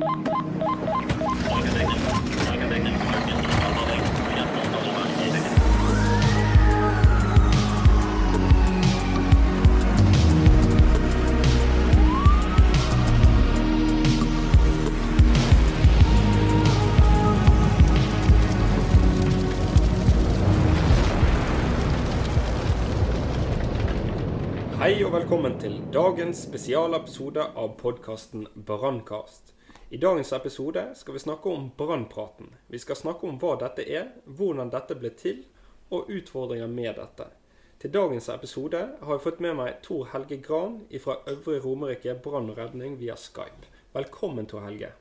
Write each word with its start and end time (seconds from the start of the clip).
Hei 0.00 0.08
og 25.04 25.12
velkommen 25.12 25.58
til 25.60 25.76
dagens 25.92 26.46
spesialepisode 26.46 27.44
av 27.52 27.74
podkasten 27.78 28.48
Brannkast. 28.66 29.52
I 29.92 29.96
dagens 29.96 30.32
episode 30.32 30.94
skal 30.94 31.14
vi 31.14 31.18
snakke 31.18 31.48
om 31.48 31.70
brannpraten. 31.76 32.54
Vi 32.66 32.78
skal 32.78 32.96
snakke 32.96 33.26
om 33.26 33.38
hva 33.42 33.56
dette 33.58 33.82
er, 33.82 34.12
hvordan 34.24 34.68
dette 34.70 34.94
ble 34.94 35.10
til, 35.18 35.40
og 35.90 36.12
utfordringer 36.14 36.68
med 36.70 36.92
dette. 36.94 37.24
Til 37.82 37.90
dagens 37.90 38.28
episode 38.30 38.84
har 39.00 39.10
jeg 39.16 39.24
fått 39.24 39.40
med 39.42 39.56
meg 39.58 39.80
Tor 39.82 40.04
Helge 40.12 40.38
Gran 40.44 40.76
fra 41.02 41.16
Øvre 41.32 41.58
Romerike 41.64 42.14
brann 42.22 42.52
og 42.52 42.60
redning 42.62 42.94
via 43.00 43.16
Skype. 43.18 43.66
Velkommen, 43.96 44.46
Tor 44.46 44.62
Helge. 44.68 44.92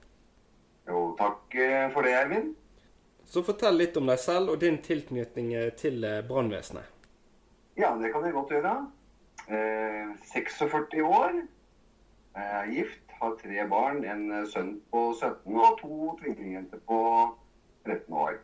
Jo, 0.90 1.04
takk 1.20 1.54
eh, 1.54 1.86
for 1.94 2.10
det, 2.10 2.16
Eivind. 2.24 2.56
Så 3.30 3.46
fortell 3.46 3.78
litt 3.78 4.02
om 4.02 4.10
deg 4.10 4.18
selv 4.18 4.56
og 4.56 4.64
din 4.66 4.82
tilknytning 4.82 5.54
eh, 5.54 5.70
til 5.78 6.02
eh, 6.02 6.24
brannvesenet. 6.26 6.90
Ja, 7.78 7.94
det 8.02 8.10
kan 8.16 8.26
jeg 8.26 8.34
godt 8.40 8.58
gjøre. 8.58 8.74
Eh, 9.54 10.18
46 10.34 11.06
år. 11.06 11.44
Jeg 12.40 12.58
er 12.64 12.74
gift, 12.74 13.09
har 13.22 13.36
tre 13.42 13.66
barn. 13.70 14.04
En 14.04 14.32
eh, 14.32 14.46
sønn 14.52 14.76
på 14.92 15.10
17 15.14 15.58
og 15.60 15.80
to 15.82 16.14
tvillingjenter 16.22 16.84
på 16.88 17.02
13 17.86 18.14
år. 18.26 18.40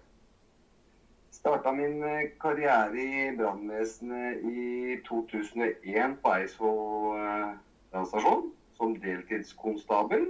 Starta 1.36 1.72
min 1.72 2.03
eh, 2.03 2.31
karriere 2.41 3.02
i 3.02 3.36
brannvesenet 3.38 4.45
i 4.47 4.95
2001 5.08 6.17
på 6.23 6.31
Eidsvoll 6.31 7.19
eh, 7.19 7.52
brannstasjon 7.91 8.47
som 8.77 8.95
deltidskonstabel. 9.03 10.25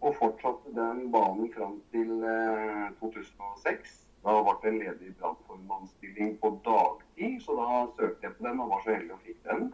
Og 0.00 0.16
fortsatte 0.16 0.72
den 0.76 1.10
banen 1.12 1.52
fram 1.52 1.76
til 1.92 2.24
eh, 2.24 2.88
2006. 3.02 3.98
Da 4.24 4.36
ble 4.44 4.56
det 4.62 4.72
en 4.72 4.80
ledig 4.82 5.14
brannformannsstilling 5.20 6.34
på 6.40 6.54
dagtid, 6.64 7.38
så 7.44 7.56
da 7.60 7.68
søkte 8.00 8.26
jeg 8.26 8.36
på 8.36 8.48
den 8.48 8.60
og 8.64 8.72
var 8.74 8.82
så 8.84 8.96
heldig 8.96 9.14
og 9.16 9.22
fikk 9.28 9.38
den. 9.46 9.70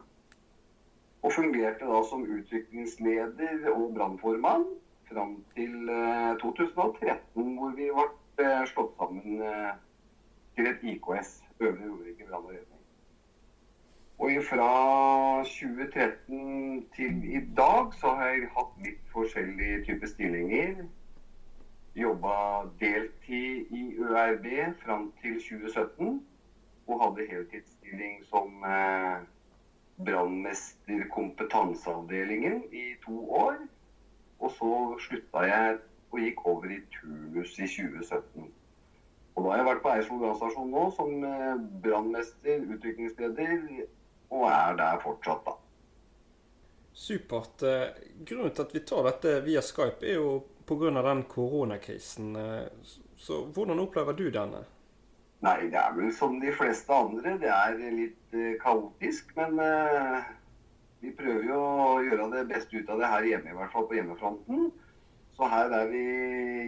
Og 1.27 1.32
fungerte 1.32 1.86
da 1.91 2.00
som 2.06 2.20
utviklingsleder 2.22 3.70
og 3.72 3.94
brannformann 3.94 4.66
fram 5.08 5.32
til 5.56 5.88
eh, 5.88 6.36
2013, 6.38 7.56
hvor 7.56 7.72
vi 7.74 7.88
ble 7.96 8.05
eh, 8.44 8.62
slått 8.70 8.92
sammen 8.94 9.42
eh, 9.42 9.72
til 10.54 10.70
et 10.70 10.86
IKS, 10.92 11.32
Øvre 11.58 11.88
Romerike 11.88 12.28
brann 12.28 12.47
og 12.47 12.54
redning. 12.54 12.84
Og 14.22 14.38
fra 14.47 14.70
2013 15.50 16.86
til 16.94 17.19
i 17.34 17.42
dag 17.58 17.91
så 17.98 18.14
har 18.20 18.30
jeg 18.36 18.48
hatt 18.54 18.80
litt 18.86 19.12
forskjellige 19.16 19.82
typer 19.91 20.14
stillinger. 20.14 20.82
Jobba 21.98 22.36
deltid 22.80 23.74
i 23.74 23.86
ØRB 23.98 24.47
fram 24.84 25.10
til 25.22 25.41
2017. 25.42 26.20
Og 26.86 27.02
hadde 27.02 27.32
heltidsstilling 27.32 28.20
som 28.30 28.62
eh, 29.98 30.05
brannmester 30.05 31.08
kompetanseavdelingen 31.11 32.62
i 32.72 32.97
to 33.05 33.30
år. 33.30 33.56
Og 34.38 34.50
så 34.53 34.70
slutta 35.00 35.44
jeg 35.48 35.78
og 36.12 36.20
gikk 36.20 36.47
over 36.47 36.70
i 36.70 36.80
turnus 36.92 37.58
i 37.58 37.66
2017. 37.66 38.50
Og 39.36 39.44
da 39.44 39.50
har 39.50 39.58
jeg 39.61 39.69
vært 39.69 39.83
på 39.84 39.92
Eidsvoll 39.92 40.20
brannstasjon 40.22 40.70
nå 40.72 40.84
som 40.97 41.25
eh, 41.25 41.55
brannmester, 41.84 42.62
utviklingsleder, 42.76 43.87
og 44.32 44.47
er 44.48 44.76
der 44.78 45.00
fortsatt, 45.03 45.43
da. 45.44 45.56
Supert. 46.97 47.62
Eh, 47.62 47.91
Grunnen 48.25 48.54
til 48.56 48.65
at 48.65 48.72
vi 48.75 48.81
tar 48.88 49.04
dette 49.04 49.34
via 49.44 49.60
Skype, 49.65 50.00
er 50.06 50.16
jo 50.16 50.38
pga. 50.66 51.03
den 51.03 51.22
koronakrisen. 51.25 52.37
Eh, 52.37 52.69
Så 53.16 53.47
hvordan 53.47 53.78
opplever 53.81 54.12
du 54.12 54.31
denne? 54.31 54.65
Nei, 55.44 55.69
det 55.70 55.76
er 55.78 55.92
vel 55.97 56.08
som 56.16 56.38
de 56.41 56.50
fleste 56.56 56.92
andre. 56.97 57.36
Det 57.42 57.50
er 57.52 57.76
litt 57.92 58.34
eh, 58.34 58.54
kaotisk. 58.62 59.34
Men 59.36 59.58
eh, 59.60 60.24
vi 61.04 61.12
prøver 61.19 61.44
jo 61.50 61.58
å 61.60 61.88
gjøre 62.06 62.30
det 62.32 62.47
beste 62.54 62.78
ut 62.80 62.88
av 62.91 63.02
det 63.02 63.10
her 63.12 63.28
hjemme, 63.30 63.52
i 63.52 63.56
hvert 63.58 63.72
fall 63.75 63.86
på 63.91 63.98
hjemmefronten. 63.98 64.70
Så 65.36 65.48
her 65.52 65.72
er 65.76 65.91
vi 65.92 66.04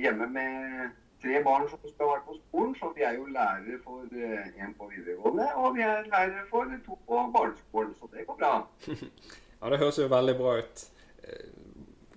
hjemme 0.05 0.27
med 0.29 0.91
tre 1.23 1.41
barn 1.43 1.65
som 1.71 1.81
skal 1.89 2.13
være 2.13 2.25
på 2.29 2.37
skolen. 2.37 2.75
Så 2.79 2.93
vi 2.95 3.07
er 3.09 3.17
jo 3.17 3.25
lærere 3.33 3.81
for 3.87 4.05
én 4.13 4.77
på 4.79 4.91
videregående, 4.93 5.49
og 5.57 5.75
vi 5.79 5.87
er 5.89 6.05
lærere 6.13 6.45
for 6.53 6.69
to 6.85 6.99
på 7.09 7.23
barneskolen. 7.35 7.97
Så 7.99 8.11
det 8.13 8.27
går 8.29 8.39
bra. 8.45 8.55
Ja, 9.59 9.73
Det 9.73 9.81
høres 9.81 9.97
jo 9.99 10.05
veldig 10.07 10.37
bra 10.39 10.53
ut. 10.61 10.83
Eh, 11.25 11.49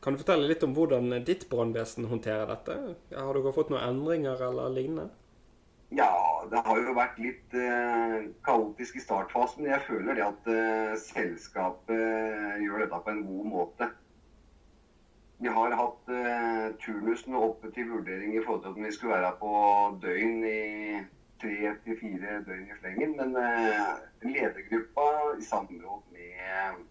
Kan 0.03 0.13
du 0.13 0.19
fortelle 0.21 0.45
litt 0.49 0.61
om 0.67 0.75
hvordan 0.77 1.09
ditt 1.25 1.47
brannvesen 1.49 2.05
håndterer 2.11 2.45
dette? 2.51 2.75
Har 3.15 3.33
dere 3.37 3.53
fått 3.55 3.71
noen 3.73 3.81
endringer 3.87 4.43
eller 4.49 4.69
lignende? 4.75 5.07
Ja, 5.91 6.47
det 6.51 6.61
har 6.63 6.77
jo 6.79 6.93
vært 6.95 7.17
litt 7.19 7.55
eh, 7.57 8.29
kaotisk 8.47 8.95
i 8.95 9.01
startfasen. 9.03 9.65
Jeg 9.67 9.83
føler 9.89 10.15
det 10.15 10.23
at 10.23 10.47
eh, 10.47 10.93
selskapet 11.03 12.61
gjør 12.63 12.85
dette 12.85 12.99
på 13.03 13.11
en 13.11 13.25
god 13.27 13.49
måte. 13.51 13.89
Vi 15.41 15.51
har 15.51 15.75
hatt 15.75 16.13
eh, 16.15 16.69
turnusene 16.85 17.43
oppe 17.43 17.73
til 17.75 17.89
vurdering 17.91 18.37
i 18.37 18.43
forhold 18.45 18.63
til 18.63 18.77
om 18.77 18.87
vi 18.87 18.93
skulle 18.95 19.17
være 19.17 19.33
på 19.41 19.51
døgn 20.05 20.43
i 20.47 21.03
tre 21.41 21.75
til 21.83 21.99
fire 21.99 22.39
døgn 22.47 22.67
i 22.69 22.79
slengen. 22.79 23.15
Men 23.19 23.35
eh, 23.41 23.93
ledergruppa 24.29 25.07
i 25.41 25.43
samråd 25.43 26.07
med 26.15 26.83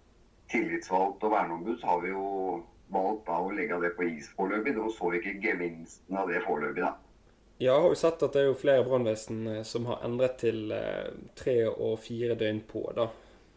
tillitsvalgt 0.52 1.24
og 1.24 1.38
verneombud, 1.38 1.78
har 1.88 2.02
vi 2.04 2.12
jo 2.12 2.26
valgt 2.92 3.28
da 3.30 3.38
å 3.40 3.52
legge 3.54 3.80
det 3.80 3.94
på 3.96 4.10
is 4.10 4.28
foreløpig. 4.36 4.74
De 4.76 4.92
så 4.92 5.14
ikke 5.16 5.38
gevinsten 5.40 6.20
av 6.20 6.28
det 6.28 6.42
foreløpig, 6.44 6.84
da. 6.84 6.98
Ja, 7.60 7.74
har 7.76 7.92
jo 7.92 7.98
sett 7.98 8.22
at 8.24 8.32
det 8.32 8.40
er 8.40 8.48
jo 8.48 8.56
flere 8.56 8.86
brannvesen 8.86 9.42
eh, 9.46 9.62
som 9.68 9.84
har 9.90 10.00
endret 10.06 10.38
til 10.40 10.70
eh, 10.72 11.10
tre 11.36 11.58
og 11.68 11.98
fire 12.00 12.38
døgn 12.40 12.62
på, 12.68 12.86
da. 12.96 13.10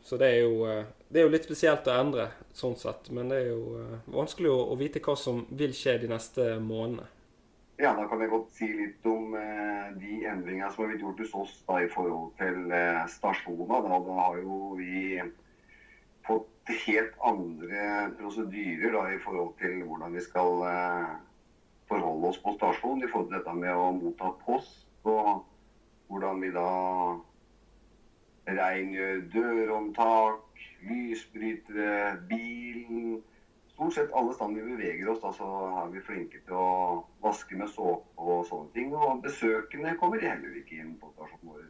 Så 0.03 0.19
det 0.19 0.33
er, 0.33 0.41
jo, 0.43 0.65
eh, 0.67 0.83
det 1.07 1.21
er 1.21 1.29
jo 1.29 1.31
litt 1.31 1.47
spesielt 1.47 1.87
å 1.87 1.95
endre, 1.95 2.27
sånn 2.51 2.75
sett. 2.75 3.07
Men 3.15 3.31
det 3.31 3.39
er 3.39 3.51
jo 3.53 3.85
vanskelig 4.11 4.51
å, 4.51 4.59
å 4.73 4.79
vite 4.79 4.99
hva 5.03 5.15
som 5.15 5.45
vil 5.55 5.71
skje 5.77 6.01
de 6.03 6.11
neste 6.11 6.49
månedene. 6.59 7.07
Ja, 7.81 7.93
da 7.97 8.05
kan 8.07 8.21
jeg 8.21 8.29
godt 8.29 8.51
si 8.53 8.67
litt 8.69 9.05
om 9.09 9.33
eh, 9.35 9.87
de 9.97 10.19
endringene 10.29 10.69
som 10.71 10.83
har 10.83 10.91
blitt 10.91 11.01
gjort 11.01 11.23
hos 11.23 11.33
oss 11.41 11.53
da, 11.65 11.79
i 11.81 11.89
forhold 11.89 12.29
til 12.37 12.69
eh, 12.69 13.01
stasjoner. 13.09 13.87
Da, 13.87 13.97
da 14.05 14.17
har 14.19 14.37
jo 14.43 14.57
vi 14.77 15.17
fått 16.27 16.73
helt 16.85 17.15
andre 17.25 18.11
prosedyrer 18.19 18.93
da, 18.93 19.07
i 19.11 19.19
forhold 19.23 19.55
til 19.59 19.81
hvordan 19.87 20.13
vi 20.15 20.23
skal 20.23 20.61
eh, 20.69 21.09
forholde 21.93 22.31
oss 22.31 22.41
på 22.41 22.55
stasjonen 22.57 23.05
I 23.05 23.11
forhold 23.11 23.29
til 23.29 23.37
dette 23.39 23.55
med 23.57 23.73
å 23.73 23.91
motta 23.95 24.33
post, 24.43 24.87
og 25.07 25.45
hvordan 26.09 26.41
vi 26.43 26.49
da 26.53 26.69
rengjør 28.53 29.21
dørhåndtak, 29.33 30.65
lysbrytere, 30.83 32.17
bilen 32.27 33.21
stort 33.73 33.93
sett 33.93 34.13
alle 34.13 34.33
steder 34.33 34.53
vi 34.53 34.75
beveger 34.75 35.09
oss, 35.09 35.21
da, 35.21 35.31
så 35.33 35.47
er 35.83 35.93
vi 35.93 36.01
flinke 36.05 36.41
til 36.45 36.57
å 36.57 37.03
vaske 37.23 37.57
med 37.57 37.71
såpe 37.73 38.21
og 38.21 38.45
sånne 38.47 38.69
ting. 38.75 38.93
Og 38.95 39.23
besøkende 39.23 39.95
kommer 39.99 40.21
heller 40.21 40.57
ikke 40.59 40.81
inn 40.81 40.95
på 41.01 41.11
stasjonen 41.15 41.53
vår. 41.53 41.63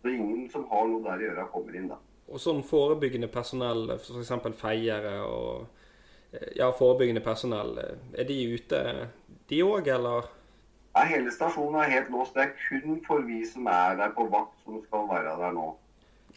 Så 0.00 0.14
ingen 0.14 0.48
som 0.50 0.66
har 0.70 0.88
noe 0.88 1.04
der 1.04 1.20
å 1.20 1.28
gjøre, 1.28 1.50
kommer 1.52 1.76
inn, 1.76 1.90
da. 1.92 2.00
Og 2.30 2.40
sånn 2.40 2.62
forebyggende 2.66 3.28
personell, 3.30 3.90
f.eks. 3.96 4.32
feiere 4.58 5.16
og 5.26 5.66
eh, 6.32 6.50
ja, 6.58 6.70
forebyggende 6.76 7.22
personell, 7.24 7.74
eh, 7.82 7.96
er 8.22 8.28
de 8.28 8.38
ute 8.54 8.82
de 9.50 9.62
òg, 9.66 9.88
eller? 9.92 10.28
Ja, 10.94 11.04
hele 11.06 11.30
stasjonen 11.30 11.80
er 11.84 11.92
helt 11.92 12.10
låst. 12.10 12.34
Det 12.34 12.42
er 12.48 12.56
kun 12.58 12.98
for 13.06 13.22
vi 13.26 13.44
som 13.46 13.68
er 13.70 13.98
der 14.00 14.14
på 14.16 14.26
vakt, 14.32 14.56
som 14.64 14.80
skal 14.86 15.06
være 15.10 15.36
der 15.38 15.54
nå. 15.54 15.68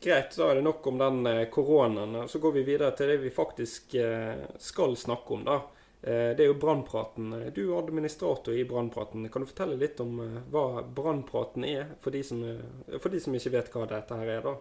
Greit, 0.04 0.34
da 0.36 0.50
er 0.52 0.60
det 0.60 0.66
nok 0.66 0.88
om 0.92 0.98
den 1.00 1.26
eh, 1.30 1.46
koronaen. 1.54 2.18
Så 2.30 2.42
går 2.44 2.52
vi 2.58 2.66
videre 2.68 2.92
til 2.98 3.14
det 3.14 3.18
vi 3.24 3.32
faktisk 3.34 3.96
eh, 3.96 4.44
skal 4.60 4.98
snakke 5.00 5.38
om, 5.38 5.46
da. 5.48 5.58
Eh, 6.02 6.34
Det 6.36 6.44
er 6.44 6.52
jo 6.52 6.60
brannpraten. 6.60 7.32
Du 7.56 7.62
er 7.64 7.80
administrator 7.80 8.54
i 8.58 8.66
brannpraten. 8.68 9.30
Kan 9.32 9.46
du 9.46 9.50
fortelle 9.50 9.80
litt 9.80 10.02
om 10.04 10.20
hva 10.52 10.84
brannpraten 10.84 11.66
er, 11.70 11.96
for 12.04 12.12
de, 12.12 12.24
som, 12.28 12.44
for 13.00 13.10
de 13.14 13.22
som 13.24 13.38
ikke 13.38 13.56
vet 13.58 13.72
hva 13.74 13.88
dette 13.94 14.20
her 14.20 14.36
er, 14.38 14.46
da? 14.46 14.58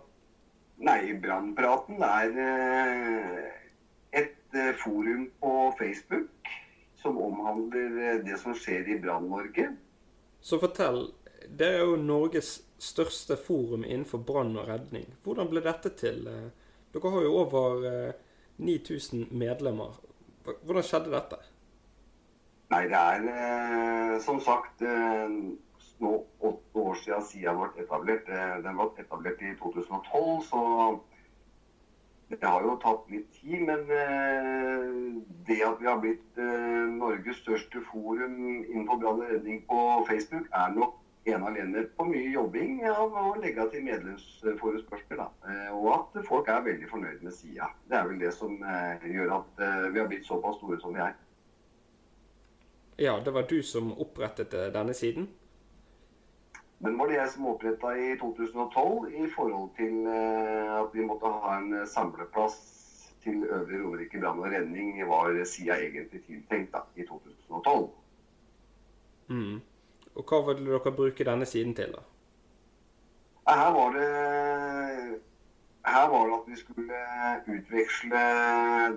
Nei, 0.82 1.12
Brannpraten 1.22 2.00
er 2.02 2.32
et 4.18 4.56
forum 4.80 5.28
på 5.40 5.52
Facebook 5.78 6.48
som 7.02 7.18
omhandler 7.22 7.98
eh, 8.02 8.20
det 8.26 8.38
som 8.40 8.54
skjer 8.56 8.88
i 8.94 8.98
Brann-Norge. 9.02 9.68
Så 10.40 10.58
fortell. 10.62 11.04
Det 11.48 11.68
er 11.68 11.84
jo 11.84 11.98
Norges 11.98 12.60
største 12.82 13.36
forum 13.38 13.84
innenfor 13.84 14.22
brann 14.26 14.56
og 14.56 14.68
redning. 14.70 15.06
Hvordan 15.22 15.50
ble 15.50 15.62
dette 15.64 15.94
til? 15.98 16.26
Eh, 16.26 16.50
Dere 16.92 17.10
har 17.14 17.24
jo 17.24 17.36
over 17.40 17.86
eh, 17.88 18.14
9000 18.60 19.30
medlemmer. 19.30 19.96
Hvordan 20.44 20.84
skjedde 20.84 21.12
dette? 21.14 21.38
Nei, 22.72 22.86
det 22.88 22.98
er 22.98 23.26
eh, 23.28 24.16
som 24.24 24.40
sagt 24.40 24.82
eh, 24.86 25.32
nå 26.02 26.12
åtte 26.40 26.84
år 26.84 26.98
siden 27.02 27.24
SIA 27.28 27.54
ble 27.56 27.84
etablert. 27.84 28.28
Eh, 28.32 28.54
den 28.64 28.78
ble 28.78 28.88
etablert 29.02 29.42
i 29.44 29.54
2012, 29.60 30.42
så 30.48 30.62
det 32.40 32.48
har 32.48 32.64
jo 32.64 32.78
tatt 32.82 33.10
litt 33.12 33.28
tid. 33.36 33.62
Men 33.68 33.84
eh, 33.92 34.88
det 35.48 35.60
at 35.66 35.80
vi 35.80 35.88
har 35.88 36.00
blitt 36.02 36.40
eh, 36.40 36.82
Norges 36.96 37.42
største 37.42 37.82
forum 37.90 38.38
innenfor 38.62 39.00
brann 39.02 39.22
og 39.22 39.32
redning 39.34 39.62
på 39.68 39.80
Facebook, 40.08 40.48
er 40.52 40.76
nok 40.76 40.98
ene 41.28 41.46
alene 41.46 41.84
på 41.96 42.06
mye 42.08 42.32
jobbing 42.34 42.80
av 42.90 43.12
å 43.14 43.26
legge 43.42 43.68
til 43.74 43.84
medlemsforespørsler. 43.86 45.28
Eh, 45.48 45.68
Og 45.76 45.90
at 45.94 46.22
folk 46.28 46.48
er 46.50 46.64
veldig 46.66 46.88
fornøyd 46.90 47.22
med 47.26 47.36
sida. 47.36 47.68
Det 47.88 47.98
er 47.98 48.08
vel 48.08 48.22
det 48.22 48.32
som 48.34 48.56
gjør 48.56 49.36
at 49.40 49.62
vi 49.92 50.00
har 50.00 50.08
blitt 50.10 50.26
såpass 50.26 50.58
store 50.58 50.80
som 50.82 50.96
vi 50.96 51.04
er. 51.04 51.14
Ja, 53.00 53.14
det 53.24 53.32
var 53.34 53.46
du 53.48 53.62
som 53.64 53.92
opprettet 53.98 54.52
denne 54.74 54.94
siden. 54.94 55.30
Men 56.82 56.98
var 56.98 57.10
det 57.10 57.18
jeg 57.20 57.30
som 57.30 57.46
oppretta 57.46 57.92
i 57.94 58.14
2012 58.18 59.12
i 59.14 59.26
forhold 59.30 59.68
til 59.78 60.06
eh, 60.10 60.70
at 60.80 60.94
vi 60.94 61.04
måtte 61.06 61.30
ha 61.30 61.56
en 61.60 61.74
eh, 61.78 61.86
samleplass 61.86 62.56
til 63.22 63.44
Øvre 63.46 63.78
Romerike 63.84 64.18
brann 64.18 64.40
og 64.42 64.50
redning, 64.50 64.96
var 65.06 65.36
sida 65.46 65.76
egentlig 65.78 66.24
tiltenkt 66.26 66.72
da, 66.74 66.82
i 66.98 67.06
2012. 67.06 67.86
Mm. 69.30 69.60
Og 70.18 70.26
hva 70.26 70.40
ville 70.48 70.72
dere 70.72 70.94
bruke 70.96 71.26
denne 71.28 71.46
siden 71.46 71.76
til, 71.78 71.94
da? 71.94 72.02
Her 73.52 73.70
var 73.74 73.94
det 73.94 74.08
her 75.92 76.08
var 76.08 76.28
det 76.28 76.36
at 76.36 76.48
vi 76.48 76.56
skulle 76.56 77.00
utveksle 77.56 78.22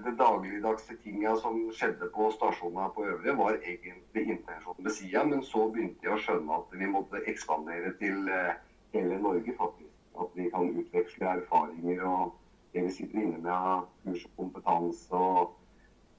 det 0.05 0.13
dagligdagse 0.19 0.95
tinga 1.03 1.35
som 1.41 1.59
skjedde 1.75 2.09
på 2.15 2.29
stasjonene 2.35 2.87
på 2.95 3.05
Øvre, 3.09 3.35
var 3.37 3.57
egentlig 3.59 4.23
intensjonen 4.35 4.87
med 4.87 4.95
sida, 4.95 5.23
men 5.27 5.43
så 5.43 5.67
begynte 5.73 6.07
jeg 6.07 6.15
å 6.15 6.21
skjønne 6.23 6.59
at 6.61 6.77
vi 6.79 6.89
måtte 6.91 7.23
ekspandere 7.31 7.93
til 7.99 8.31
eh, 8.31 8.55
hele 8.95 9.19
Norge, 9.21 9.57
faktisk. 9.59 9.91
At 10.15 10.31
vi 10.39 10.47
kan 10.53 10.71
utveksle 10.79 11.27
erfaringer 11.27 12.03
og 12.07 12.35
det 12.73 12.85
vi 12.85 12.91
sitter 12.95 13.19
inne 13.19 13.39
med 13.43 13.51
av 13.51 13.87
kurs 14.03 14.25
og 14.29 14.41
kompetanse 14.41 15.23
og 15.29 15.55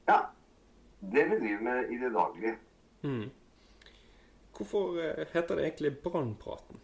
Ja. 0.08 0.20
Det 1.00 1.22
vi 1.30 1.36
driver 1.38 1.62
med 1.62 1.90
i 1.92 1.96
det 2.00 2.08
daglige. 2.14 2.56
Mm. 3.02 3.30
Hvorfor 4.56 5.00
eh, 5.00 5.26
heter 5.32 5.56
det 5.56 5.64
egentlig 5.64 5.98
Brannpraten? 6.04 6.80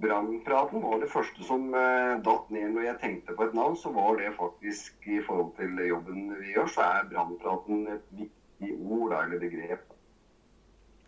Brannpraten 0.00 0.82
var 0.82 1.00
det 1.00 1.10
første 1.12 1.44
som 1.46 1.68
eh, 1.74 2.14
datt 2.24 2.48
ned 2.54 2.72
når 2.74 2.86
jeg 2.88 3.00
tenkte 3.02 3.34
på 3.36 3.46
et 3.46 3.54
navn. 3.54 3.76
Så 3.78 3.92
var 3.94 4.16
det 4.18 4.32
faktisk 4.38 5.06
i 5.06 5.20
forhold 5.22 5.52
til 5.58 5.78
jobben 5.86 6.32
vi 6.40 6.54
gjør, 6.54 6.70
så 6.70 6.86
er 6.86 7.10
brannpraten 7.12 7.86
et 7.92 8.08
viktig 8.18 8.72
ord 8.82 9.14
eller 9.20 9.42
begrep. 9.42 9.92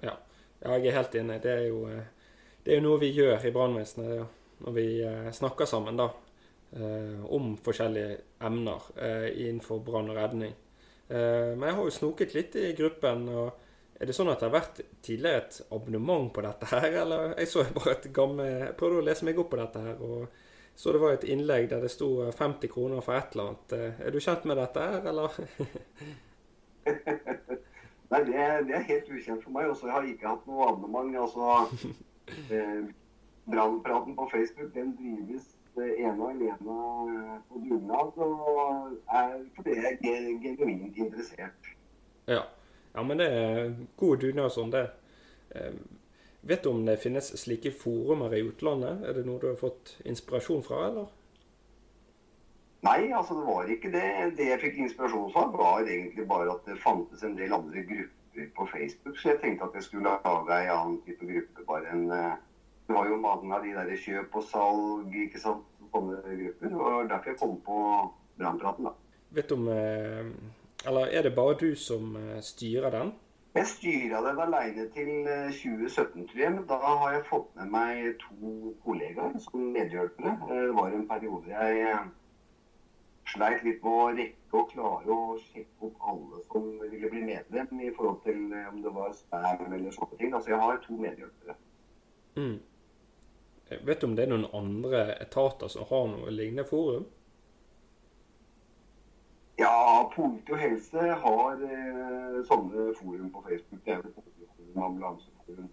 Ja. 0.03 0.15
jeg 0.63 0.87
er 0.87 0.99
helt 0.99 1.19
enig. 1.19 1.41
Det 1.43 1.53
er 1.53 1.67
jo, 1.67 1.83
eh, 1.91 2.07
det 2.63 2.75
er 2.75 2.81
jo 2.81 2.87
noe 2.87 3.03
vi 3.03 3.11
gjør 3.17 3.49
i 3.49 3.55
brannvesenet 3.55 4.63
når 4.63 4.79
vi 4.79 4.87
eh, 5.03 5.33
snakker 5.35 5.69
sammen 5.69 5.99
da, 5.99 6.11
om 7.33 7.53
forskjellige 7.63 8.17
emner 8.45 8.89
innenfor 8.99 9.79
brann 9.87 10.11
og 10.11 10.17
redning. 10.19 10.51
Men 11.09 11.63
jeg 11.63 11.77
har 11.79 11.87
jo 11.87 11.93
snoket 11.95 12.35
litt 12.35 12.57
i 12.59 12.73
gruppen. 12.77 13.23
og 13.31 13.66
Er 14.01 14.07
det 14.11 14.15
sånn 14.17 14.29
at 14.29 14.41
det 14.43 14.49
har 14.51 14.55
vært 14.59 14.81
tidligere 15.03 15.39
et 15.45 15.61
abonnement 15.73 16.27
på 16.37 16.43
dette 16.45 16.67
her, 16.69 16.91
eller? 17.03 17.31
Jeg 17.41 17.49
så 17.49 17.63
bare 17.77 17.95
et 17.97 18.11
gammel 18.13 18.47
Jeg 18.51 18.75
prøvde 18.77 18.99
å 19.01 19.07
lese 19.07 19.25
meg 19.25 19.39
opp 19.41 19.49
på 19.55 19.57
dette 19.63 19.81
her, 19.87 19.97
og 20.05 20.27
så 20.77 20.93
det 20.93 21.01
var 21.01 21.15
et 21.17 21.25
innlegg 21.33 21.71
der 21.71 21.81
det 21.81 21.89
sto 21.95 22.11
50 22.37 22.69
kroner 22.69 23.01
for 23.01 23.17
et 23.17 23.33
eller 23.33 23.47
annet. 23.55 23.73
Eh, 23.73 24.01
Er 24.07 24.11
du 24.13 24.19
kjent 24.21 24.45
med 24.45 24.59
dette 24.61 24.83
her, 24.91 25.07
eller? 25.09 25.31
Nei, 26.87 28.21
det, 28.23 28.35
det 28.69 28.75
er 28.77 28.85
helt 28.87 29.09
ukjent 29.11 29.43
for 29.43 29.51
meg. 29.57 29.71
Også 29.73 29.89
jeg 29.89 29.95
har 29.97 30.05
ikke 30.07 30.29
hatt 30.31 30.45
noe 30.47 30.69
abonnement. 30.69 31.17
Altså, 31.19 31.89
eh, 32.55 32.85
Brannpraten 33.51 34.15
på 34.19 34.29
Facebook 34.31 34.73
den 34.75 34.93
drives 34.99 35.49
eh, 35.79 36.05
ene 36.05 36.15
og 36.21 36.29
alene 36.35 36.77
eh, 37.17 37.33
på 37.49 37.63
dugnad. 37.65 38.21
Og 38.23 38.93
er 39.17 39.35
det 39.67 39.77
jeg 39.81 39.97
er 39.97 39.99
ge- 40.05 40.55
genuint 40.61 41.01
interessert. 41.07 41.73
Ja. 42.31 42.45
Ja, 42.97 43.03
men 43.05 43.21
det 43.21 43.27
er 43.37 43.75
god 44.01 44.25
dugnad 44.25 44.53
sånn, 44.55 44.73
det. 44.75 44.87
Eh, 45.55 45.77
Vet 46.47 46.63
du 46.63 46.69
om 46.71 46.85
det 46.87 47.01
finnes 47.03 47.33
slike 47.41 47.73
forumer 47.75 48.31
i 48.39 48.43
utlandet? 48.47 49.01
Er 49.03 49.17
det 49.17 49.25
noe 49.27 49.41
du 49.43 49.49
har 49.49 49.57
fått 49.59 49.97
inspirasjon 50.07 50.61
fra, 50.63 50.85
eller? 50.93 51.09
Nei, 52.87 53.09
altså 53.11 53.35
det 53.35 53.47
var 53.49 53.71
ikke 53.75 53.91
det. 53.91 54.03
Det 54.39 54.47
jeg 54.53 54.61
fikk 54.63 54.77
inspirasjon 54.85 55.33
fra, 55.35 55.47
var 55.51 55.83
egentlig 55.89 56.27
bare 56.31 56.53
at 56.53 56.69
det 56.69 56.77
fantes 56.85 57.25
en 57.27 57.35
del 57.39 57.55
andre 57.57 57.83
grupper 57.89 58.47
på 58.55 58.67
Facebook. 58.71 59.19
Så 59.19 59.33
jeg 59.33 59.41
tenkte 59.43 59.67
at 59.67 59.75
jeg 59.75 59.89
skulle 59.89 60.13
lage 60.23 60.55
ei 60.61 60.69
annen 60.71 61.01
type 61.07 61.27
gruppe. 61.27 61.65
bare 61.67 61.91
en... 61.97 62.05
eh, 62.15 62.37
Det 62.87 62.95
var 62.95 63.09
jo 63.11 63.17
mange 63.19 63.51
av 63.57 63.65
de 63.67 63.73
der 63.75 63.97
kjøp 63.99 64.37
og 64.39 64.45
salg, 64.47 65.17
ikke 65.25 65.41
sant. 65.43 65.65
Sånne 65.91 66.21
grupper. 66.23 66.69
Det 66.71 66.79
var 66.79 67.09
derfor 67.11 67.33
jeg 67.33 67.41
kom 67.41 67.57
på 67.67 67.81
Brannpraten, 68.39 68.87
da. 68.87 68.93
Vet 69.35 69.49
du 69.51 69.55
om 69.57 69.67
eh, 69.73 70.31
Eller 70.85 71.07
er 71.07 71.23
det 71.23 71.35
bare 71.35 71.57
du 71.61 71.75
som 71.75 72.17
eh, 72.17 72.41
styrer 72.43 72.91
den? 72.91 73.15
Jeg 73.57 73.67
styra 73.67 74.21
den 74.21 74.41
aleine 74.45 74.85
til 74.93 75.09
eh, 75.25 75.49
2017, 75.49 76.29
tror 76.29 76.41
jeg. 76.43 76.59
Da 76.69 76.77
har 76.77 77.13
jeg 77.15 77.25
fått 77.31 77.49
med 77.57 77.73
meg 77.73 78.19
to 78.21 78.75
kollegaer 78.85 79.39
som 79.41 79.71
medhjelpere. 79.73 80.35
Eh, 80.51 80.63
Det 80.67 80.75
var 80.77 80.93
en 80.93 81.09
periode 81.09 81.55
jeg 81.55 81.81
eh, 81.89 82.05
sleit 83.33 83.65
litt 83.65 83.81
med 83.83 83.93
å 83.93 84.11
rekke 84.19 84.61
og 84.61 84.71
klare 84.75 85.17
å 85.17 85.39
sjekke 85.41 85.89
opp 85.89 86.05
alle 86.13 86.43
som 86.51 86.69
ville 86.85 87.11
bli 87.11 87.25
medlem, 87.27 87.81
i 87.81 87.91
forhold 87.97 88.21
til 88.29 88.53
eh, 88.53 88.69
om 88.69 88.83
det 88.85 88.93
var 88.95 89.17
spam 89.17 89.73
eller 89.73 89.91
sånne 89.97 90.21
ting. 90.21 90.35
Altså 90.37 90.53
jeg 90.53 90.61
har 90.63 90.83
to 90.85 91.01
medhjelpere. 91.01 91.57
Mm. 92.37 92.57
Jeg 93.71 93.87
Vet 93.89 94.01
du 94.01 94.07
om 94.07 94.15
det 94.17 94.27
er 94.27 94.31
noen 94.31 94.51
andre 94.55 95.07
etater 95.17 95.73
som 95.73 95.89
har 95.89 96.11
noe 96.13 96.31
lignende 96.31 96.69
forum? 96.69 97.09
Ja, 99.57 100.05
politi 100.13 100.53
og 100.53 100.61
helse 100.61 101.05
har 101.23 101.63
eh, 101.65 102.41
sånne 102.45 102.91
forum 102.99 103.31
på 103.33 103.43
Facebook. 103.47 103.81
Det 103.87 103.95
er 103.95 104.03
vel 104.03 104.13
politiforum, 104.13 104.83
ambulanseforum. 104.91 105.71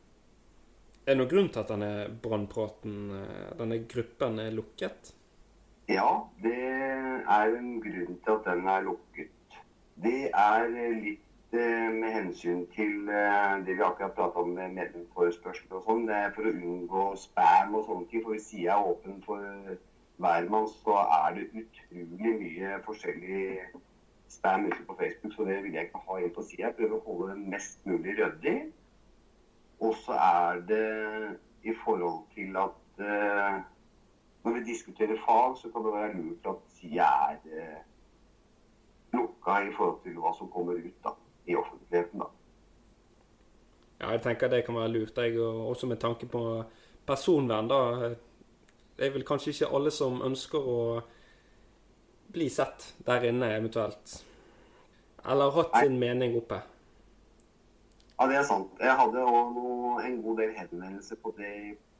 Er 1.04 1.12
det 1.12 1.20
noen 1.20 1.32
grunn 1.34 1.50
til 1.52 1.60
at 1.60 1.74
denne 1.74 1.92
brannpraten, 2.24 2.96
eh, 3.18 3.52
denne 3.60 3.82
gruppen, 3.92 4.40
er 4.40 4.56
lukket? 4.56 5.12
Ja, 5.92 6.08
det 6.40 6.56
er 6.56 7.58
en 7.58 7.82
grunn 7.84 8.16
til 8.24 8.38
at 8.38 8.46
den 8.48 8.68
er 8.72 8.86
lukket. 8.88 9.58
Det 10.04 10.30
er 10.32 10.64
eh, 10.72 10.96
litt 11.04 11.58
eh, 11.60 11.90
med 11.92 12.16
hensyn 12.16 12.64
til 12.72 13.10
eh, 13.12 13.58
det 13.68 13.76
vi 13.76 13.84
akkurat 13.84 14.16
prata 14.16 14.46
om 14.46 14.56
med 14.56 14.78
medlemsforespørsel 14.80 15.76
og 15.76 15.84
sånn. 15.90 16.08
Det 16.08 16.22
er 16.22 16.32
for 16.38 16.48
å 16.48 16.54
unngå 16.56 17.10
spam 17.20 17.76
og 17.76 17.84
sånne 17.90 18.08
ting. 18.14 18.24
For 18.24 18.40
sida 18.48 18.78
er 18.78 18.94
åpen 18.94 19.20
for 19.28 19.44
hvermann, 20.18 20.68
så 20.68 21.00
er 21.04 21.36
det 21.36 21.50
utrolig 21.62 22.36
mye 22.40 22.78
forskjellig 22.86 23.48
spam 24.34 24.66
ute 24.66 24.84
på 24.88 24.96
Facebook. 25.00 25.34
Så 25.36 25.46
det 25.46 25.64
vil 25.64 25.74
jeg 25.74 25.90
ikke 25.90 26.04
ha 26.08 26.20
inn 26.20 26.34
på 26.36 26.46
sida. 26.48 26.68
Jeg 26.68 26.76
prøver 26.78 26.98
å 26.98 27.06
holde 27.08 27.34
det 27.34 27.54
mest 27.54 27.86
mulig 27.90 28.18
ryddig. 28.20 28.58
Og 29.84 29.96
så 30.04 30.18
er 30.18 30.62
det 30.70 30.86
i 31.64 31.74
forhold 31.86 32.22
til 32.36 32.58
at 32.60 33.02
uh, 33.02 33.58
når 34.44 34.58
vi 34.58 34.64
diskuterer 34.68 35.20
fag, 35.26 35.58
så 35.62 35.72
kan 35.72 35.86
det 35.86 35.96
være 35.96 36.14
lurt 36.20 36.54
at 36.54 36.62
sida 36.78 37.10
er 37.32 37.42
uh, 37.58 37.82
lukka 39.14 39.60
i 39.68 39.74
forhold 39.78 40.00
til 40.06 40.18
hva 40.20 40.34
som 40.38 40.52
kommer 40.54 40.80
ut 40.80 41.04
da, 41.04 41.16
i 41.48 41.56
offentligheten. 41.56 42.24
da. 42.24 42.32
Ja, 44.02 44.12
jeg 44.12 44.22
tenker 44.24 44.52
det 44.52 44.66
kan 44.66 44.76
være 44.76 44.92
lurt. 44.92 45.18
Jeg, 45.18 45.40
og 45.40 45.70
også 45.70 45.88
med 45.88 45.98
tanke 45.98 46.28
på 46.28 46.64
personvern, 47.08 47.68
da. 47.72 48.14
Det 49.04 49.10
er 49.10 49.18
vel 49.18 49.26
kanskje 49.28 49.52
ikke 49.52 49.68
alle 49.76 49.92
som 49.92 50.22
ønsker 50.24 50.68
å 50.74 50.82
bli 52.32 52.46
sett 52.48 52.86
der 53.04 53.26
inne, 53.28 53.50
eventuelt. 53.52 54.14
Eller 55.28 55.50
har 55.52 55.58
hatt 55.58 55.74
sin 55.84 55.98
mening 56.00 56.38
oppe. 56.40 56.62
Ja, 58.14 58.30
det 58.32 58.38
er 58.40 58.46
sant. 58.48 58.72
Jeg 58.80 58.96
hadde 58.96 59.26
òg 59.28 60.00
en 60.06 60.16
god 60.24 60.40
del 60.40 60.54
henvendelser 60.56 61.20
på 61.20 61.34
det. 61.36 61.52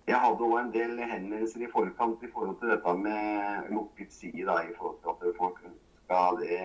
Jeg 0.08 0.22
hadde 0.24 0.48
òg 0.48 0.56
en 0.62 0.72
del 0.72 0.96
henvendelser 1.02 1.66
i 1.68 1.70
forkant 1.76 2.24
i 2.24 2.32
forhold 2.32 2.56
til 2.62 2.72
dette 2.72 2.96
med 3.02 3.68
lukket 3.76 4.16
side. 4.16 4.48
da, 4.48 4.62
I 4.64 4.72
forhold 4.78 5.04
til 5.04 5.12
at 5.12 5.38
folk 5.42 5.60
ønska 5.74 6.24
det 6.40 6.62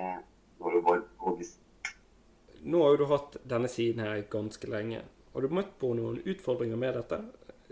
når 0.62 0.78
det 0.78 0.84
var 0.86 1.02
på 1.18 1.36
Nå 2.62 2.84
har 2.84 2.94
jo 2.94 3.02
du 3.02 3.06
hatt 3.10 3.42
denne 3.42 3.74
siden 3.74 4.06
her 4.06 4.22
ganske 4.30 4.70
lenge. 4.70 5.02
Har 5.34 5.42
du 5.42 5.50
møtt 5.50 5.74
på 5.82 5.96
noen 5.98 6.22
utfordringer 6.22 6.78
med 6.78 6.94
dette? 6.94 7.24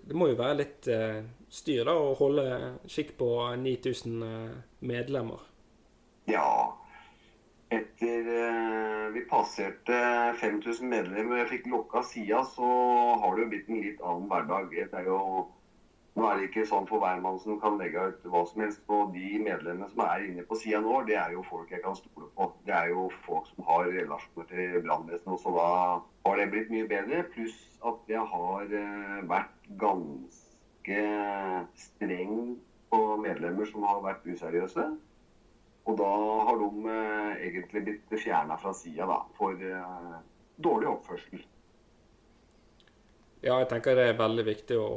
Det 0.07 0.15
må 0.15 0.29
jo 0.31 0.39
være 0.39 0.61
litt 0.61 0.87
eh, 0.93 1.25
styr 1.51 1.87
da, 1.89 1.97
å 1.99 2.15
holde 2.19 2.47
skikk 2.91 3.17
på 3.19 3.31
9000 3.59 4.23
eh, 4.23 4.53
medlemmer. 4.87 5.43
Ja. 6.31 6.47
Etter 7.75 8.29
eh, 8.31 9.09
vi 9.17 9.25
passerte 9.27 9.99
5000 10.39 10.87
medlemmer 10.87 11.35
og 11.35 11.43
jeg 11.43 11.51
fikk 11.57 11.69
lukka 11.73 12.05
sida, 12.07 12.45
så 12.47 12.71
har 13.23 13.35
det 13.35 13.43
jo 13.43 13.51
blitt 13.57 13.71
en 13.73 13.83
litt 13.83 14.03
annen 14.05 14.31
hverdag. 14.31 14.75
Det 14.77 15.03
er 15.03 15.11
jo 15.11 15.21
Nå 16.17 16.25
er 16.25 16.39
det 16.39 16.47
ikke 16.47 16.63
sånn 16.65 16.87
for 16.89 17.03
hvermann 17.03 17.35
som 17.43 17.59
kan 17.61 17.75
legge 17.77 18.01
ut 18.09 18.23
hva 18.33 18.41
som 18.49 18.63
helst. 18.63 18.79
Og 18.89 19.11
de 19.13 19.35
medlemmene 19.37 19.91
som 19.91 20.01
er 20.07 20.23
inne 20.25 20.47
på 20.49 20.57
sida 20.57 20.79
nå, 20.81 21.03
det 21.05 21.19
er 21.21 21.35
jo 21.35 21.43
folk 21.45 21.69
jeg 21.75 21.83
kan 21.85 21.99
stole 21.99 22.31
på. 22.39 22.47
Det 22.65 22.73
er 22.73 22.89
jo 22.89 23.11
folk 23.27 23.51
som 23.51 23.67
har 23.69 23.91
relasjoner 23.93 24.49
til 24.49 24.79
brannvesenet. 24.87 25.43
Så 25.43 25.53
da 25.53 25.67
har 26.01 26.41
det 26.41 26.47
blitt 26.55 26.73
mye 26.73 26.89
bedre. 26.89 27.21
Pluss 27.35 27.59
at 27.85 28.11
jeg 28.11 28.23
har 28.33 28.77
eh, 28.81 29.19
vært 29.29 29.69
ganske 29.81 31.03
streng 31.77 32.39
på 32.91 33.03
medlemmer 33.21 33.69
som 33.69 33.85
har 33.89 34.01
vært 34.05 34.27
useriøse. 34.29 34.87
Og 35.87 35.99
da 35.99 36.13
har 36.49 36.63
de 36.63 36.95
eh, 36.95 37.45
egentlig 37.49 37.85
blitt 37.87 38.17
fjerna 38.23 38.57
fra 38.59 38.73
sida 38.75 39.07
da, 39.07 39.21
for 39.39 39.61
eh, 39.61 40.17
dårlig 40.57 40.91
oppførsel. 40.91 41.45
Ja, 43.45 43.61
jeg 43.61 43.69
tenker 43.71 43.95
det 43.95 44.09
er 44.11 44.19
veldig 44.19 44.47
viktig 44.47 44.79
å 44.81 44.89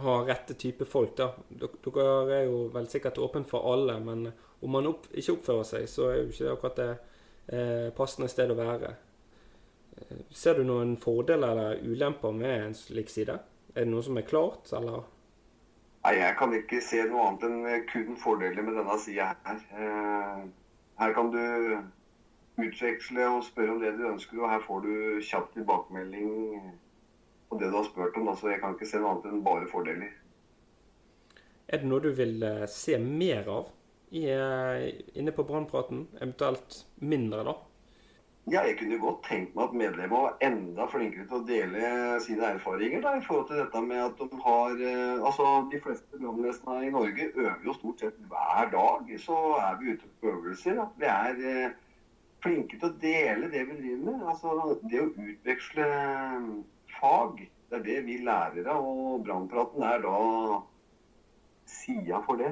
ha 0.00 0.14
rette 0.24 0.56
type 0.56 0.86
folk, 0.88 1.12
da. 1.18 1.32
Dere 1.50 2.06
er 2.38 2.46
jo 2.48 2.62
vel 2.72 2.88
sikkert 2.88 3.20
åpne 3.20 3.44
for 3.48 3.66
alle, 3.74 3.98
men 4.00 4.30
om 4.60 4.72
man 4.72 4.88
opp, 4.88 5.10
ikke 5.12 5.36
oppfører 5.36 5.68
seg, 5.68 5.86
så 5.90 6.08
er 6.08 6.18
jo 6.22 6.30
ikke 6.30 6.44
det 6.46 6.54
akkurat 6.54 6.80
det 6.80 6.90
eh, 7.52 7.88
passende 7.96 8.30
sted 8.32 8.52
å 8.52 8.56
være. 8.56 8.94
Ser 10.30 10.58
du 10.58 10.64
noen 10.64 10.96
fordeler 11.00 11.50
eller 11.50 11.80
ulemper 11.82 12.32
med 12.34 12.54
en 12.66 12.76
slik 12.76 13.10
side? 13.10 13.38
Er 13.74 13.84
det 13.84 13.90
noe 13.92 14.02
som 14.02 14.18
er 14.18 14.26
klart, 14.26 14.70
eller? 14.76 15.04
Nei, 16.04 16.14
Jeg 16.16 16.36
kan 16.38 16.54
ikke 16.56 16.80
se 16.82 17.02
noe 17.08 17.26
annet 17.28 17.46
enn 17.46 17.86
kun 17.90 18.16
fordeler 18.18 18.64
med 18.64 18.78
denne 18.78 18.96
sida 19.02 19.32
her. 19.44 19.64
Eh, 19.76 20.44
her 21.00 21.16
kan 21.16 21.32
du 21.34 21.42
utveksle 22.60 23.26
og 23.28 23.44
spørre 23.44 23.74
om 23.74 23.82
det 23.82 23.92
du 23.98 24.06
ønsker, 24.08 24.40
og 24.40 24.50
her 24.50 24.64
får 24.64 24.86
du 24.86 24.94
kjapp 25.24 25.52
tilbakemelding 25.54 26.30
på 27.50 27.60
det 27.60 27.70
du 27.70 27.76
har 27.76 27.86
spurt 27.88 28.16
om. 28.16 28.32
Så 28.36 28.52
jeg 28.52 28.62
kan 28.62 28.76
ikke 28.76 28.88
se 28.88 29.00
noe 29.00 29.14
annet 29.14 29.30
enn 29.30 29.44
bare 29.44 29.68
fordeler. 29.70 30.16
Er 31.70 31.82
det 31.82 31.90
noe 31.90 32.02
du 32.02 32.10
vil 32.16 32.42
eh, 32.42 32.66
se 32.70 32.96
mer 32.98 33.48
av 33.52 33.68
eh, 34.10 34.88
inne 35.20 35.34
på 35.36 35.46
Brannpraten? 35.46 36.06
Eventuelt 36.18 36.80
mindre, 36.98 37.44
da? 37.46 37.58
Ja, 38.50 38.64
jeg 38.66 38.80
kunne 38.80 38.96
godt 38.98 39.20
tenkt 39.28 39.52
meg 39.54 39.68
at 39.68 39.74
medlemmene 39.78 40.24
var 40.24 40.40
enda 40.42 40.86
flinkere 40.90 41.26
til 41.28 41.36
å 41.38 41.46
dele 41.46 41.90
sine 42.24 42.48
erfaringer 42.56 43.04
da, 43.04 43.12
i 43.14 43.22
forhold 43.22 43.44
til 43.46 43.60
dette 43.60 43.82
med 43.84 44.00
at 44.02 44.18
de 44.18 44.38
har 44.42 44.80
eh, 44.88 45.20
Altså, 45.28 45.46
de 45.70 45.78
fleste 45.84 46.18
brannvesenene 46.18 46.88
i 46.88 46.90
Norge 46.90 47.28
øver 47.30 47.68
jo 47.68 47.74
stort 47.76 48.02
sett 48.02 48.18
hver 48.32 48.72
dag. 48.72 49.12
Så 49.22 49.36
er 49.60 49.78
vi 49.78 49.94
ute 49.94 50.10
på 50.18 50.32
øvelser. 50.32 50.80
At 50.82 50.98
vi 50.98 51.10
er 51.12 51.76
flinke 52.42 52.80
til 52.80 52.88
å 52.88 52.98
dele 53.04 53.52
det 53.52 53.62
vi 53.68 53.78
driver 53.84 54.02
med. 54.08 54.26
Altså, 54.32 54.56
det 54.82 55.04
å 55.04 55.10
utveksle 55.28 55.86
fag. 56.96 57.44
Det 57.70 57.78
er 57.78 57.86
det 57.86 58.00
vi 58.08 58.18
lærer 58.26 58.66
av, 58.72 58.82
og 58.82 59.22
brannpraten 59.28 59.86
er 59.86 60.02
da 60.02 60.16
sida 61.70 62.18
for 62.26 62.42
det. 62.42 62.50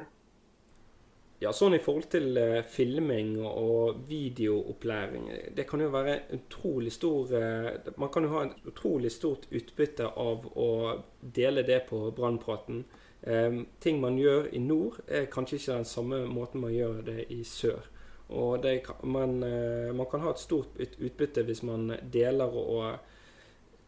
Ja, 1.38 1.52
sånn 1.54 1.76
i 1.76 1.78
forhold 1.78 2.08
til 2.10 2.32
uh, 2.34 2.64
filming 2.66 3.36
og 3.46 4.00
videoopplæring 4.08 5.28
Det 5.54 5.68
kan 5.70 5.84
jo 5.84 5.92
være 5.94 6.16
utrolig 6.34 6.90
stor 6.90 7.30
uh, 7.30 7.92
Man 7.94 8.10
kan 8.10 8.26
jo 8.26 8.32
ha 8.32 8.40
et 8.48 8.66
utrolig 8.66 9.12
stort 9.14 9.46
utbytte 9.54 10.08
av 10.18 10.48
å 10.58 10.70
dele 11.22 11.62
det 11.62 11.84
på 11.86 12.00
brannpraten. 12.16 12.82
Um, 13.22 13.60
ting 13.78 14.02
man 14.02 14.18
gjør 14.18 14.50
i 14.54 14.58
nord, 14.62 14.98
er 15.06 15.30
kanskje 15.30 15.60
ikke 15.60 15.78
den 15.78 15.88
samme 15.90 16.20
måten 16.26 16.62
man 16.62 16.74
gjør 16.74 17.00
det 17.06 17.28
i 17.34 17.40
sør. 17.46 17.86
Og 18.34 18.58
det, 18.62 18.74
man, 19.06 19.38
uh, 19.42 19.94
man, 19.94 20.10
kan 20.10 20.26
ha 20.26 20.34
et 20.34 20.42
stort 20.42 20.74
utbytte 20.78 21.46
hvis 21.46 21.62
man 21.66 21.92
deler 22.02 22.50
og 22.50 22.98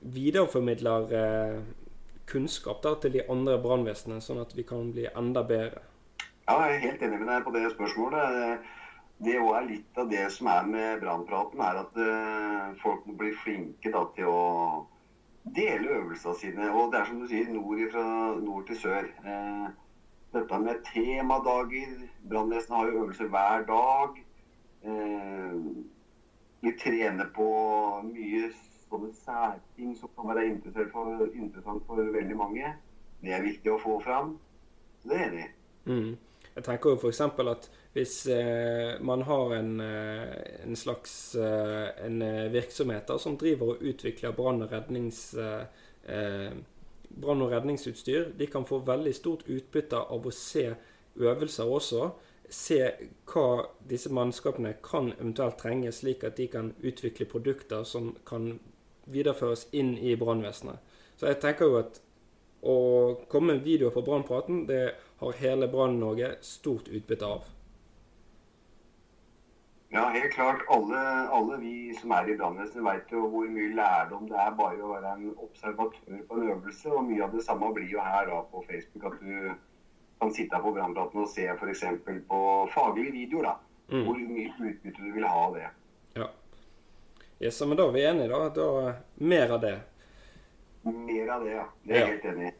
videreformidler 0.00 1.14
kunnskap 2.30 2.78
da, 2.82 2.94
til 3.02 3.18
de 3.18 3.26
andre 3.30 3.58
brannvesenene, 3.62 4.22
sånn 4.22 4.38
at 4.42 4.54
vi 4.54 4.64
kan 4.66 4.94
bli 4.94 5.10
enda 5.10 5.42
bedre. 5.46 5.89
Ja, 6.50 6.56
jeg 6.66 6.76
er 6.76 6.80
helt 6.82 7.02
enig 7.06 7.18
med 7.20 7.28
deg 7.30 7.42
på 7.46 7.50
det 7.54 7.68
spørsmålet. 7.70 8.62
Det 9.22 9.36
òg 9.38 9.50
er 9.54 9.66
litt 9.68 9.98
av 10.02 10.08
det 10.10 10.22
som 10.34 10.48
er 10.50 10.64
med 10.66 11.02
brannpraten, 11.02 11.60
er 11.62 11.76
at 11.78 11.98
uh, 12.00 12.70
folk 12.80 13.04
må 13.06 13.12
bli 13.20 13.28
flinke 13.38 13.92
da, 13.94 14.00
til 14.16 14.26
å 14.26 14.40
dele 15.54 15.92
øvelsene 16.00 16.34
sine. 16.40 16.70
Og 16.74 16.88
det 16.90 16.98
er 16.98 17.06
som 17.06 17.20
du 17.20 17.28
sier, 17.30 17.52
nord 17.54 17.82
fra 17.92 18.06
nord 18.42 18.64
til 18.66 18.80
sør. 18.80 19.06
Uh, 19.22 19.68
dette 20.34 20.58
med 20.64 20.80
temadager. 20.88 21.92
Brannvesenet 22.32 22.76
har 22.80 22.90
jo 22.90 23.04
øvelser 23.04 23.30
hver 23.30 23.62
dag. 23.68 24.18
Uh, 24.82 25.68
vi 26.64 26.72
trener 26.80 27.30
på 27.36 27.46
mye 28.08 28.48
sånne 28.88 29.12
særting 29.20 29.92
som 30.00 30.10
kan 30.16 30.32
være 30.32 30.48
interessant 30.50 31.86
for, 31.86 32.02
veldig 32.18 32.40
mange. 32.42 32.74
Det 33.22 33.38
er 33.38 33.46
viktig 33.46 33.70
å 33.70 33.78
få 33.86 34.00
fram. 34.02 34.34
Så 34.98 35.12
det 35.12 35.20
er 35.20 35.24
jeg 35.28 35.30
enig 35.30 35.46
i. 35.46 35.48
Mm. 35.94 36.10
Jeg 36.54 36.64
tenker 36.66 36.90
jo 36.90 36.98
f.eks. 36.98 37.20
at 37.22 37.68
hvis 37.94 38.14
eh, 38.30 38.96
man 39.02 39.22
har 39.26 39.54
en, 39.54 39.80
eh, 39.80 40.64
en 40.64 40.76
slags 40.76 41.34
eh, 41.34 42.06
en 42.06 42.22
virksomhet 42.52 43.06
da, 43.08 43.18
som 43.18 43.38
driver 43.38 43.74
og 43.74 43.82
utvikler 43.82 44.34
brann- 44.36 44.62
og, 44.62 44.72
rednings, 44.72 45.34
brann 47.10 47.42
og 47.42 47.52
redningsutstyr, 47.52 48.32
de 48.38 48.46
kan 48.46 48.66
få 48.66 48.80
veldig 48.86 49.14
stort 49.14 49.46
utbytte 49.48 49.98
av 49.98 50.26
å 50.26 50.34
se 50.34 50.68
øvelser 51.18 51.70
også. 51.70 52.10
Se 52.50 52.80
hva 53.30 53.46
disse 53.86 54.10
mannskapene 54.10 54.74
kan 54.82 55.12
eventuelt 55.16 55.58
trenge, 55.58 55.92
slik 55.94 56.24
at 56.26 56.38
de 56.38 56.48
kan 56.50 56.72
utvikle 56.82 57.28
produkter 57.30 57.86
som 57.86 58.12
kan 58.26 58.52
videreføres 59.10 59.68
inn 59.72 59.96
i 59.98 60.16
brannvesenet. 60.18 60.78
Så 61.18 61.28
jeg 61.30 61.40
tenker 61.42 61.68
jo 61.68 61.78
at 61.82 62.00
å 62.60 62.76
komme 63.30 63.54
med 63.54 63.64
videoer 63.64 63.94
på 63.94 64.02
Brannpraten, 64.04 64.66
det 64.68 64.94
har 65.20 65.32
hele 65.32 65.68
Brann-Norge 65.68 66.34
stort 66.40 66.88
utbytte 66.88 67.26
av. 67.26 67.48
Ja, 69.92 70.08
helt 70.08 70.32
klart. 70.32 70.62
Alle, 70.68 71.28
alle 71.28 71.56
vi 71.56 71.94
som 71.94 72.12
er 72.14 72.28
i 72.30 72.36
brannvesenet 72.38 72.84
vet 72.86 73.10
jo 73.12 73.24
hvor 73.32 73.48
mye 73.50 73.72
lærdom 73.74 74.28
det 74.30 74.38
er 74.38 74.52
bare 74.54 74.78
å 74.86 74.92
være 74.92 75.14
en 75.16 75.32
observatør 75.34 76.20
på 76.28 76.38
en 76.38 76.52
øvelse. 76.54 76.92
Og 76.94 77.08
mye 77.08 77.24
av 77.26 77.34
det 77.34 77.42
samme 77.44 77.72
blir 77.74 77.90
jo 77.90 78.04
her 78.04 78.30
da 78.30 78.38
på 78.52 78.62
Facebook. 78.68 79.08
At 79.10 79.18
du 79.18 79.50
kan 80.22 80.32
sitte 80.36 80.62
på 80.62 80.72
brannplaten 80.76 81.24
og 81.24 81.28
se 81.32 81.48
f.eks. 81.56 81.84
på 82.30 82.40
faglige 82.74 83.16
videoer. 83.18 83.50
da. 83.50 83.56
Mm. 83.90 84.06
Hvor 84.06 84.22
mye 84.22 84.70
utbytte 84.70 85.02
du 85.02 85.12
vil 85.18 85.26
ha 85.26 85.44
av 85.48 85.58
det. 85.58 85.68
Ja. 86.20 86.30
Yes, 87.40 87.60
men 87.66 87.76
da 87.76 87.88
er 87.88 87.96
vi 87.98 88.06
enige, 88.06 88.30
da. 88.30 88.48
da 88.54 88.94
mer 89.34 89.56
av 89.58 89.60
det. 89.66 89.76
Mer 90.86 91.34
av 91.34 91.44
det, 91.44 91.56
ja. 91.58 91.66
Det 91.82 91.96
er 91.96 91.98
jeg 91.98 92.06
ja. 92.06 92.14
helt 92.14 92.30
enig 92.30 92.52
i. 92.52 92.59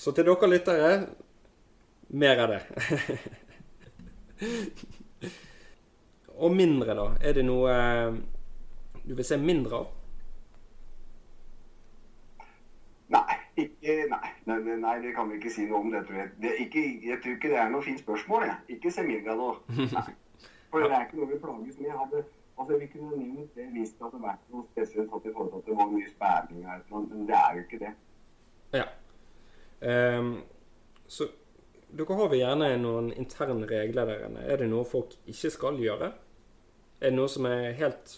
Så 0.00 0.14
til 0.16 0.24
dere 0.24 0.48
lyttere 0.48 0.90
mer 2.08 2.38
av 2.40 2.52
det. 2.54 2.60
Og 6.40 6.54
mindre, 6.56 6.94
da? 6.96 7.06
Er 7.20 7.34
det 7.36 7.44
noe 7.44 7.72
eh, 7.74 8.14
du 9.04 9.12
vil 9.18 9.26
se 9.28 9.36
mindre 9.36 9.82
av? 9.82 9.90
Nei, 13.12 13.36
ikke, 13.60 13.96
nei, 14.08 14.30
nei, 14.48 14.58
nei, 14.70 14.94
det 15.04 15.12
kan 15.18 15.28
vi 15.28 15.36
ikke 15.36 15.52
si 15.52 15.66
noe 15.68 15.82
om. 15.82 15.90
det, 15.92 16.00
tror 16.08 16.22
jeg. 16.22 16.30
Det, 16.40 16.54
ikke, 16.64 16.84
jeg 17.10 17.20
tror 17.20 17.36
ikke 17.36 17.50
det 17.52 17.58
er 17.60 17.68
noe 17.74 17.84
fint 17.84 18.00
spørsmål. 18.00 18.46
Jeg. 18.48 18.78
Ikke 18.78 18.94
se 18.94 19.04
mindre 19.04 19.34
av 19.34 19.42
noe. 19.42 20.06
For 20.70 20.80
det 20.80 20.94
er 20.94 21.04
ikke 21.04 21.20
noe 21.20 21.28
vi 21.34 21.42
plages 21.44 21.80
med. 21.82 21.92
Hadde 21.98 22.24
Altså, 22.60 22.76
Vi 22.76 22.86
kunne 22.92 23.16
nevnt 23.16 23.54
det 23.56 23.66
hvis 23.72 23.92
det 23.96 24.04
hadde 24.04 24.18
vært 24.20 24.42
noe 24.52 24.66
spesielt 24.68 25.08
i 25.08 25.30
forhold 25.32 25.62
til 25.64 25.72
det 25.72 25.76
var 25.78 25.92
mye 25.92 26.08
sperring 26.10 26.66
her, 26.68 26.82
men 26.92 27.22
det 27.28 27.36
er 27.38 27.54
jo 27.56 27.62
ikke 27.64 27.78
det. 27.80 27.92
Ja. 28.76 28.82
Um, 29.80 30.32
så 31.08 31.26
dere 31.90 32.16
har 32.18 32.28
vel 32.30 32.42
gjerne 32.42 32.72
noen 32.80 33.12
interne 33.18 33.68
regler 33.68 34.10
der 34.10 34.26
inne. 34.28 34.44
Er 34.46 34.60
det 34.60 34.68
noe 34.70 34.86
folk 34.88 35.16
ikke 35.26 35.50
skal 35.50 35.80
gjøre? 35.80 36.12
Er 37.00 37.10
det 37.10 37.16
noe 37.16 37.30
som 37.32 37.48
er 37.48 37.72
helt, 37.80 38.16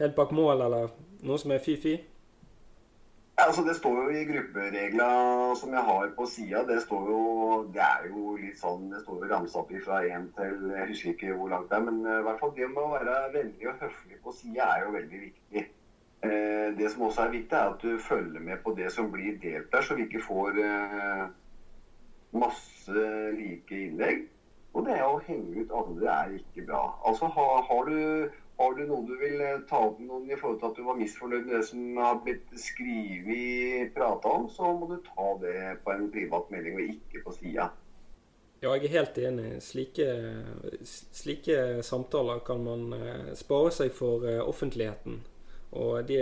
helt 0.00 0.16
bak 0.16 0.32
mål, 0.34 0.64
eller 0.66 0.94
noe 1.22 1.38
som 1.38 1.52
er 1.54 1.62
fy-fy? 1.62 1.98
altså 3.40 3.62
Det 3.64 3.76
står 3.76 3.96
jo 4.02 4.08
i 4.14 4.24
grupperegla 4.28 5.08
som 5.60 5.72
jeg 5.74 5.84
har 5.90 6.12
på 6.16 6.26
sida. 6.26 6.62
Det 6.68 6.82
står 6.82 7.10
jo 7.10 7.22
Det 7.74 7.82
er 7.82 8.08
jo 8.10 8.36
litt 8.36 8.58
sånn 8.60 8.90
Det 8.92 9.02
står 9.04 9.24
jo 9.24 9.30
ramsa 9.32 9.62
opp 9.62 9.72
fra 9.84 10.00
én 10.06 10.28
til 10.36 10.70
Jeg 10.74 10.88
husker 10.92 11.14
ikke 11.14 11.36
hvor 11.38 11.52
langt 11.54 11.70
det 11.70 11.78
er. 11.78 11.86
Men 11.88 12.00
eh, 12.06 12.20
i 12.20 12.26
hvert 12.28 12.40
fall 12.42 12.54
det 12.56 12.70
med 12.70 12.82
å 12.82 12.94
være 12.94 13.16
vennlig 13.36 13.70
og 13.72 13.84
høflig 13.84 14.20
på 14.24 14.34
sida 14.40 14.68
er 14.74 14.84
jo 14.84 14.96
veldig 14.98 15.22
viktig. 15.26 15.66
Eh, 16.22 16.78
det 16.78 16.90
som 16.90 17.02
også 17.02 17.22
er 17.22 17.30
viktig, 17.30 17.56
er 17.56 17.70
at 17.70 17.82
du 17.82 17.98
følger 17.98 18.40
med 18.40 18.58
på 18.64 18.74
det 18.76 18.92
som 18.92 19.08
blir 19.12 19.38
delt 19.40 19.72
der, 19.72 19.80
så 19.80 19.94
vi 19.96 20.04
ikke 20.04 20.20
får 20.26 20.58
eh, 20.60 21.22
masse 22.36 23.06
like 23.38 23.78
innlegg. 23.86 24.26
Og 24.76 24.84
det 24.86 24.98
å 25.02 25.16
henge 25.24 25.64
ut 25.64 25.72
andre 25.74 26.10
er 26.12 26.34
ikke 26.36 26.66
bra. 26.68 26.82
Altså 27.08 27.30
har, 27.32 27.62
har 27.70 27.88
du 27.88 28.28
har 28.60 28.74
du 28.76 28.82
noe 28.84 29.06
du 29.08 29.14
vil 29.16 29.40
eh, 29.40 29.62
ta 29.70 29.80
opp 29.86 29.96
med 30.02 30.10
noen 30.10 30.28
i 30.28 30.36
forhold 30.36 30.60
til 30.60 30.68
at 30.68 30.76
du 30.76 30.84
var 30.84 30.98
misfornøyd 31.00 31.46
med 31.46 31.56
det 31.56 31.62
som 31.70 31.96
har 31.96 32.20
blitt 32.26 32.52
skrevet, 32.60 33.94
prata 33.96 34.34
om, 34.36 34.44
så 34.52 34.74
må 34.76 34.90
du 34.90 34.98
ta 35.06 35.30
det 35.40 35.56
på 35.86 35.94
en 35.96 36.10
privat 36.12 36.52
melding 36.52 36.76
og 36.76 36.92
ikke 36.98 37.24
på 37.24 37.36
sida. 37.38 37.70
Ja, 38.60 38.74
jeg 38.76 38.90
er 38.90 38.96
helt 38.98 39.18
enig. 39.24 39.48
Slike, 39.64 40.10
slike, 40.84 41.80
samtaler 41.80 42.44
kan 42.44 42.60
man 42.60 42.90
spare 43.32 43.72
seg 43.72 43.94
for 43.96 44.28
offentligheten. 44.44 45.22
Og 45.72 46.04
de, 46.08 46.18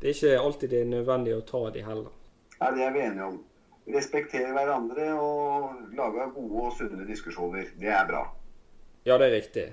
det 0.00 0.08
er 0.08 0.16
ikke 0.16 0.40
alltid 0.40 0.72
det 0.72 0.82
er 0.82 0.90
nødvendig 0.90 1.34
å 1.36 1.44
ta 1.46 1.62
de 1.70 1.84
heller. 1.86 2.10
Ja, 2.58 2.70
Det 2.70 2.84
er 2.86 2.92
vi 2.94 3.04
enige 3.06 3.26
om. 3.26 3.40
Respektere 3.92 4.52
hverandre 4.54 5.08
og 5.18 5.94
lage 5.98 6.28
gode 6.36 6.66
og 6.68 6.74
sunne 6.78 7.06
diskusjoner. 7.06 7.72
Det 7.78 7.90
er 7.90 8.04
bra. 8.06 8.22
Ja, 9.06 9.16
det 9.18 9.26
er 9.26 9.34
riktig. 9.34 9.64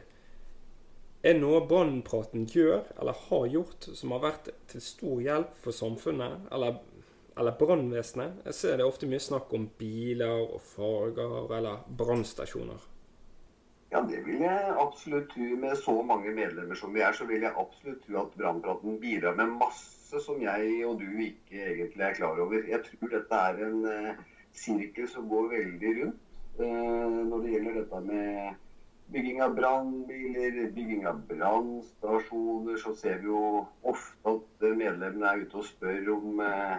Er 1.21 1.35
noe 1.37 1.59
brannpraten 1.67 2.45
gjør 2.49 2.85
eller 2.97 3.17
har 3.27 3.49
gjort 3.51 3.89
som 3.93 4.13
har 4.15 4.23
vært 4.23 4.49
til 4.71 4.81
stor 4.81 5.19
hjelp 5.21 5.57
for 5.61 5.75
samfunnet 5.75 6.47
eller, 6.55 6.79
eller 7.37 7.57
brannvesenet? 7.59 8.39
Jeg 8.47 8.57
ser 8.57 8.79
det 8.79 8.87
ofte 8.87 9.09
mye 9.09 9.21
snakk 9.21 9.53
om 9.53 9.67
biler 9.77 10.45
og 10.45 10.61
farger 10.63 11.51
eller 11.57 11.83
brannstasjoner. 11.99 12.87
Ja, 13.89 14.01
det 14.05 14.19
vil 14.25 14.43
jeg 14.43 14.73
absolutt 14.77 15.31
tro. 15.33 15.45
Med 15.57 15.77
så 15.81 15.95
mange 16.05 16.31
medlemmer 16.35 16.77
som 16.77 16.93
vi 16.93 17.01
er, 17.01 17.15
så 17.17 17.25
vil 17.25 17.41
jeg 17.41 17.57
absolutt 17.57 18.03
tro 18.05 18.19
at 18.21 18.35
brannpraten 18.37 18.99
bidrar 19.01 19.37
med 19.37 19.55
masse 19.57 20.21
som 20.21 20.41
jeg 20.41 20.83
og 20.85 20.99
du 21.01 21.07
ikke 21.25 21.63
egentlig 21.71 22.05
er 22.05 22.17
klar 22.17 22.41
over. 22.43 22.67
Jeg 22.69 22.83
tror 22.85 23.13
dette 23.15 23.39
er 23.49 23.61
en 23.65 23.79
uh, 23.89 24.19
sirkel 24.53 25.09
som 25.09 25.25
går 25.29 25.49
veldig 25.55 25.93
rundt 26.01 26.19
uh, 26.61 27.17
når 27.31 27.45
det 27.45 27.53
gjelder 27.55 27.79
dette 27.79 28.01
med 28.05 28.59
bygging 29.09 29.41
av 29.41 29.55
brannbiler, 29.57 30.59
bygging 30.75 31.07
av 31.09 31.23
brannstasjoner. 31.31 32.77
Så 32.77 32.93
ser 32.97 33.17
vi 33.23 33.31
jo 33.31 33.65
ofte 33.89 34.35
at 34.35 34.67
medlemmene 34.67 35.31
er 35.31 35.41
ute 35.47 35.63
og 35.63 35.65
spør 35.65 36.11
om 36.13 36.43
eh, 36.45 36.75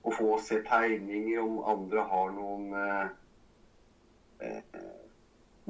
å 0.00 0.14
få 0.16 0.38
se 0.40 0.62
tegninger, 0.64 1.42
om 1.44 1.60
andre 1.74 2.06
har 2.08 2.32
noen 2.32 2.72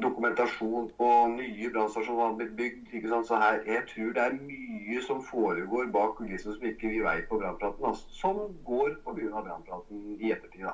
dokumentasjon 0.02 0.90
på 0.96 1.08
nye 1.34 1.70
brannstasjoner 1.74 2.20
som 2.20 2.30
har 2.30 2.36
blitt 2.38 2.56
bygd. 2.56 2.94
ikke 2.94 3.08
sant? 3.08 3.26
Så 3.26 3.36
her, 3.36 3.62
Jeg 3.66 3.82
tror 3.90 4.12
det 4.12 4.22
er 4.22 4.38
mye 4.50 5.02
som 5.02 5.22
foregår 5.22 5.90
bak 5.92 6.16
kulissene 6.18 6.54
som 6.54 6.66
ikke 6.66 6.92
vi 6.92 7.00
vet 7.02 7.28
på 7.28 7.38
brannpraten. 7.38 7.84
Altså, 7.84 8.06
som 8.10 8.36
går 8.64 8.96
pga. 9.04 9.42
brannpraten 9.42 10.16
i 10.20 10.32
ettertid. 10.32 10.62
da. 10.62 10.72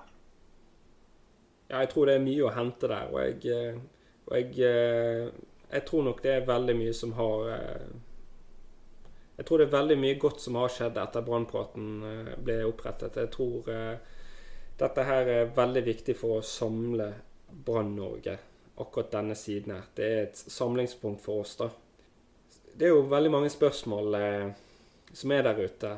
Ja, 1.71 1.79
jeg 1.79 1.89
tror 1.89 2.07
det 2.07 2.15
er 2.15 2.25
mye 2.25 2.45
å 2.45 2.55
hente 2.55 2.89
der. 2.89 3.13
Og 3.13 3.21
jeg, 3.21 3.47
eh, 3.47 3.79
og 4.27 4.37
jeg, 4.37 4.59
eh, 4.59 5.31
jeg 5.73 5.85
tror 5.87 6.03
nok 6.03 6.23
det 6.23 6.33
er 6.33 6.47
veldig 6.47 6.77
mye 6.77 6.93
som 6.93 7.13
har 7.13 7.49
eh, 7.49 7.87
Jeg 9.37 9.47
tror 9.47 9.59
det 9.59 9.67
er 9.67 9.79
veldig 9.79 9.99
mye 9.99 10.19
godt 10.19 10.41
som 10.41 10.55
har 10.55 10.69
skjedd 10.69 10.97
etter 10.97 11.21
brannpraten 11.21 12.37
ble 12.39 12.65
opprettet. 12.65 13.17
Jeg 13.17 13.31
tror 13.31 13.65
dette 14.79 15.03
her 15.03 15.27
er 15.27 15.51
veldig 15.57 15.83
viktig 15.85 16.15
for 16.17 16.39
å 16.39 16.43
samle 16.47 17.09
Brann-Norge 17.51 18.39
akkurat 18.77 19.13
denne 19.13 19.35
siden 19.39 19.75
her. 19.77 19.89
Det 19.95 20.05
er 20.05 20.23
et 20.27 20.37
samlingspunkt 20.37 21.23
for 21.23 21.45
oss, 21.45 21.57
da. 21.61 21.71
Det 22.75 22.89
er 22.89 22.95
jo 22.95 23.07
veldig 23.11 23.31
mange 23.31 23.51
spørsmål 23.53 24.15
eh, 24.19 24.49
som 25.15 25.33
er 25.33 25.47
der 25.47 25.61
ute. 25.63 25.93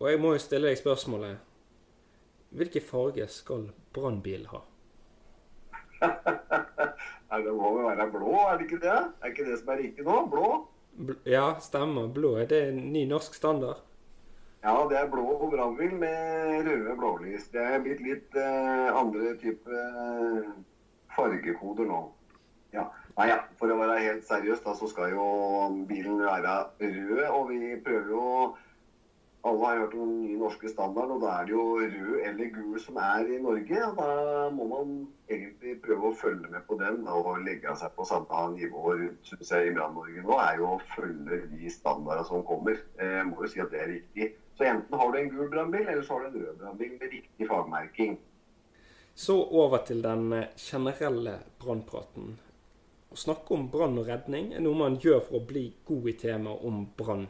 Og 0.00 0.10
jeg 0.10 0.20
må 0.22 0.34
jo 0.34 0.42
stille 0.42 0.70
deg 0.70 0.78
spørsmålet 0.80 1.46
Hvilken 2.56 2.82
farge 2.82 3.26
skal 3.30 3.68
brannbil 3.94 4.46
ha? 4.50 4.62
Nei, 7.30 7.42
det 7.44 7.52
må 7.54 7.74
jo 7.76 7.84
være 7.84 8.06
blå, 8.10 8.32
er 8.48 8.56
det 8.58 8.66
ikke 8.66 8.80
det? 8.82 8.96
Er 9.20 9.30
ikke 9.30 9.46
det 9.46 9.58
som 9.60 9.70
er 9.70 9.82
riktig 9.84 10.06
nå? 10.06 10.16
Blå? 10.32 10.48
Bl 10.98 11.14
ja, 11.30 11.44
stemmer. 11.62 12.08
Blå. 12.10 12.34
Er 12.40 12.48
det 12.50 12.62
en 12.72 12.80
ny 12.94 13.04
norsk 13.10 13.36
standard? 13.38 13.84
Ja, 14.64 14.74
det 14.90 14.98
er 14.98 15.06
blå 15.08 15.48
brannbil 15.52 15.94
med 16.00 16.66
røde 16.66 16.96
blålys. 16.98 17.46
Det 17.54 17.62
er 17.62 17.78
blitt 17.84 18.02
litt 18.04 18.34
eh, 18.36 18.88
andre 18.92 19.36
type 19.40 19.70
eh, 19.72 20.50
fargekoder 21.20 21.92
nå. 21.92 22.00
Ja. 22.72 22.88
Nei, 23.18 23.28
ja. 23.28 23.38
For 23.60 23.68
å 23.68 23.78
være 23.80 24.00
helt 24.00 24.26
seriøs, 24.28 24.62
da, 24.64 24.74
så 24.78 24.88
skal 24.88 25.12
jo 25.12 25.28
bilen 25.88 26.20
være 26.22 26.56
rød. 26.80 27.22
Og 27.28 27.48
vi 27.52 27.76
prøver 27.84 28.12
jo 28.16 28.26
Alle 29.40 29.64
har 29.64 29.78
hørt 29.80 29.94
om 29.96 30.08
nye 30.20 30.36
norske 30.36 30.68
standarden, 30.68 31.14
og 31.14 31.22
da 31.22 31.30
er 31.40 31.46
det 31.48 31.54
jo 31.54 31.62
rød 31.80 32.24
eller 32.28 32.50
gul 32.52 32.74
som 32.84 32.98
er 33.00 33.24
i 33.24 33.38
Norge. 33.40 33.78
og 33.86 33.94
Da 33.96 34.08
må 34.52 34.66
man 34.68 34.90
egentlig 35.32 35.78
prøve 35.80 36.10
å 36.10 36.18
følge 36.20 36.50
med 36.52 36.66
på 36.68 36.76
den 36.76 37.08
og 37.08 37.30
legge 37.46 37.72
seg 37.80 37.94
på 37.96 38.04
samme 38.04 38.42
nivå 38.52 38.82
rundt 38.98 39.30
synes 39.30 39.54
jeg, 39.54 39.70
i 39.70 39.72
Brann-Norge 39.78 40.26
nå. 40.26 40.36
er 40.44 40.60
jo 40.60 40.74
å 40.74 40.82
følge 40.92 41.40
de 41.54 41.72
standardene 41.72 42.28
som 42.28 42.44
kommer. 42.44 42.84
Jeg 43.00 43.24
må 43.30 43.40
jo 43.40 43.48
si 43.54 43.64
at 43.64 43.72
det 43.72 43.80
er 43.80 43.92
riktig. 43.94 44.28
Så 44.60 44.68
enten 44.74 45.00
har 45.00 45.08
du 45.08 45.18
en 45.22 45.32
gul 45.32 45.48
brannbil, 45.56 45.88
eller 45.88 46.04
så 46.04 46.18
har 46.18 46.28
du 46.28 46.36
en 46.36 46.44
rød 46.44 46.60
brannbil 46.60 46.92
med 47.00 47.16
riktig 47.16 47.48
fagmerking. 47.48 48.20
Så 49.20 49.34
over 49.44 49.78
til 49.78 49.98
den 50.00 50.32
eh, 50.32 50.46
generelle 50.56 51.34
brannpraten. 51.60 52.38
Å 53.12 53.16
snakke 53.20 53.52
om 53.52 53.66
brann 53.68 53.98
og 54.00 54.06
redning 54.08 54.54
er 54.56 54.62
noe 54.64 54.78
man 54.78 54.94
gjør 54.96 55.18
for 55.26 55.36
å 55.36 55.48
bli 55.50 55.66
god 55.84 56.06
i 56.08 56.14
temaet 56.22 56.62
om 56.64 56.78
brann 56.96 57.26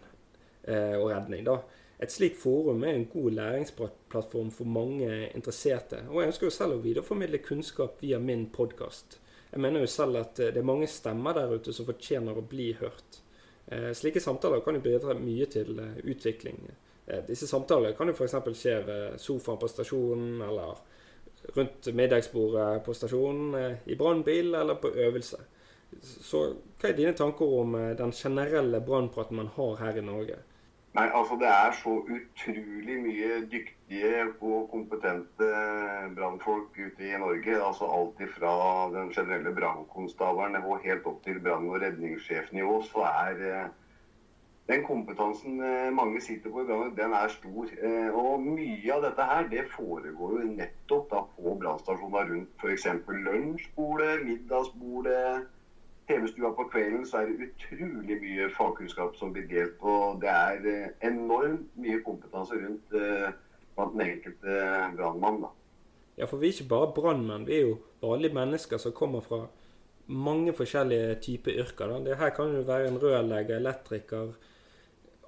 eh, 0.63 0.95
og 0.95 1.09
redning. 1.11 1.43
Da. 1.49 1.57
Et 1.99 2.13
slikt 2.15 2.39
forum 2.39 2.85
er 2.87 2.95
en 2.95 3.09
god 3.11 3.35
læringsplattform 3.41 4.53
for 4.55 4.71
mange 4.71 5.09
interesserte. 5.33 6.05
Og 6.13 6.21
jeg 6.21 6.31
ønsker 6.31 6.47
jo 6.47 6.53
selv 6.55 6.77
å 6.77 6.85
videreformidle 6.85 7.41
kunnskap 7.43 7.99
via 8.05 8.23
min 8.23 8.47
podkast. 8.55 9.19
Jeg 9.51 9.65
mener 9.67 9.83
jo 9.83 9.91
selv 9.91 10.21
at 10.21 10.39
eh, 10.39 10.53
det 10.55 10.63
er 10.63 10.71
mange 10.71 10.87
stemmer 10.95 11.35
der 11.41 11.57
ute 11.57 11.75
som 11.75 11.91
fortjener 11.91 12.39
å 12.39 12.47
bli 12.55 12.69
hørt. 12.85 13.19
Slike 13.71 14.19
samtaler 14.23 14.63
kan 14.65 14.75
jo 14.75 14.83
bidra 14.83 15.15
mye 15.15 15.47
til 15.51 15.77
utvikling. 16.11 16.57
Disse 17.29 17.47
samtalene 17.47 17.95
kan 17.95 18.09
jo 18.11 18.15
f.eks. 18.17 18.39
skje 18.59 18.73
ved 18.83 19.21
sofaen 19.23 19.61
på 19.63 19.69
stasjonen, 19.71 20.41
eller 20.43 20.81
rundt 21.57 21.95
middagsbordet 21.95 22.85
på 22.85 22.95
stasjonen, 22.95 23.55
eh, 23.55 23.77
i 23.85 23.97
brannbil 23.97 24.55
eller 24.55 24.75
på 24.75 24.89
øvelse. 24.89 25.41
Så 26.01 26.45
hva 26.79 26.91
er 26.91 26.97
dine 26.97 27.17
tanker 27.19 27.59
om 27.61 27.75
eh, 27.75 27.97
den 27.99 28.13
generelle 28.13 28.81
brannpraten 28.81 29.37
man 29.37 29.51
har 29.57 29.77
her 29.85 29.99
i 29.99 30.07
Norge? 30.07 30.39
Nei, 30.91 31.07
altså 31.15 31.37
Det 31.39 31.47
er 31.47 31.75
så 31.79 31.93
utrolig 32.03 32.97
mye 32.99 33.35
dyktige 33.51 34.25
og 34.43 34.71
kompetente 34.73 35.51
brannfolk 36.17 36.79
ute 36.79 37.05
i 37.07 37.19
Norge. 37.19 37.61
altså 37.63 37.87
Alt 37.87 38.23
fra 38.35 38.55
den 38.95 39.13
generelle 39.15 39.55
brannkonstabelen 39.55 40.59
og 40.65 40.83
helt 40.83 41.07
opp 41.07 41.23
til 41.25 41.39
brann- 41.39 41.69
og 41.71 41.79
redningssjefnivå, 41.83 42.83
så 42.91 43.07
er 43.07 43.45
eh, 43.53 43.69
den 44.71 44.85
kompetansen 44.87 45.61
eh, 45.65 45.93
mange 45.93 46.21
sitter 46.23 46.53
på 46.53 46.63
i 46.63 46.67
brann, 46.69 46.97
den 46.97 47.15
er 47.17 47.33
stor. 47.33 47.71
Eh, 47.83 48.11
og 48.15 48.43
mye 48.45 48.93
av 48.95 49.05
dette 49.07 49.27
her, 49.31 49.49
det 49.51 49.65
foregår 49.75 50.37
jo 50.37 50.51
nettopp 50.53 51.09
da 51.11 51.23
på 51.37 51.55
brannstasjoner 51.63 52.29
rundt 52.31 52.63
f.eks. 52.63 52.87
lunsjbordet, 53.27 54.25
middagsbordet, 54.29 55.47
TV-stua 56.11 56.53
på 56.59 56.67
kvelden, 56.73 57.07
så 57.07 57.23
er 57.23 57.31
det 57.31 57.51
utrolig 57.51 58.19
mye 58.23 58.51
fagkunnskap 58.55 59.17
som 59.19 59.35
blir 59.35 59.47
delt. 59.51 59.79
Og 59.83 60.21
det 60.23 60.31
er 60.35 60.69
eh, 60.75 60.91
enormt 61.11 61.71
mye 61.81 62.03
kompetanse 62.07 62.59
rundt 62.59 62.95
blant 62.95 63.97
den 63.97 64.07
enkelte 64.07 64.61
brannmann. 64.97 65.49
Ja, 66.19 66.27
for 66.29 66.37
vi 66.37 66.51
er 66.51 66.55
ikke 66.55 66.71
bare 66.71 66.93
brannmenn. 66.95 67.47
Vi 67.49 67.57
er 67.57 67.67
jo 67.69 67.79
vanlige 68.03 68.37
mennesker 68.37 68.79
som 68.79 68.95
kommer 68.95 69.25
fra 69.25 69.47
mange 70.11 70.53
forskjellige 70.53 71.15
typer 71.25 71.59
yrker. 71.63 71.89
Da. 71.89 71.99
Det 72.05 72.19
her 72.19 72.33
kan 72.35 72.55
jo 72.55 72.63
være 72.67 72.91
en 72.91 72.99
rørlegger, 73.03 73.57
elektriker, 73.57 74.33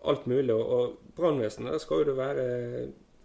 alt 0.05 0.27
mulig. 0.27 0.55
Og 0.55 0.99
brannvesenet 1.17 1.81
skal 1.83 2.03
jo 2.03 2.11
du 2.11 2.15
være 2.19 2.47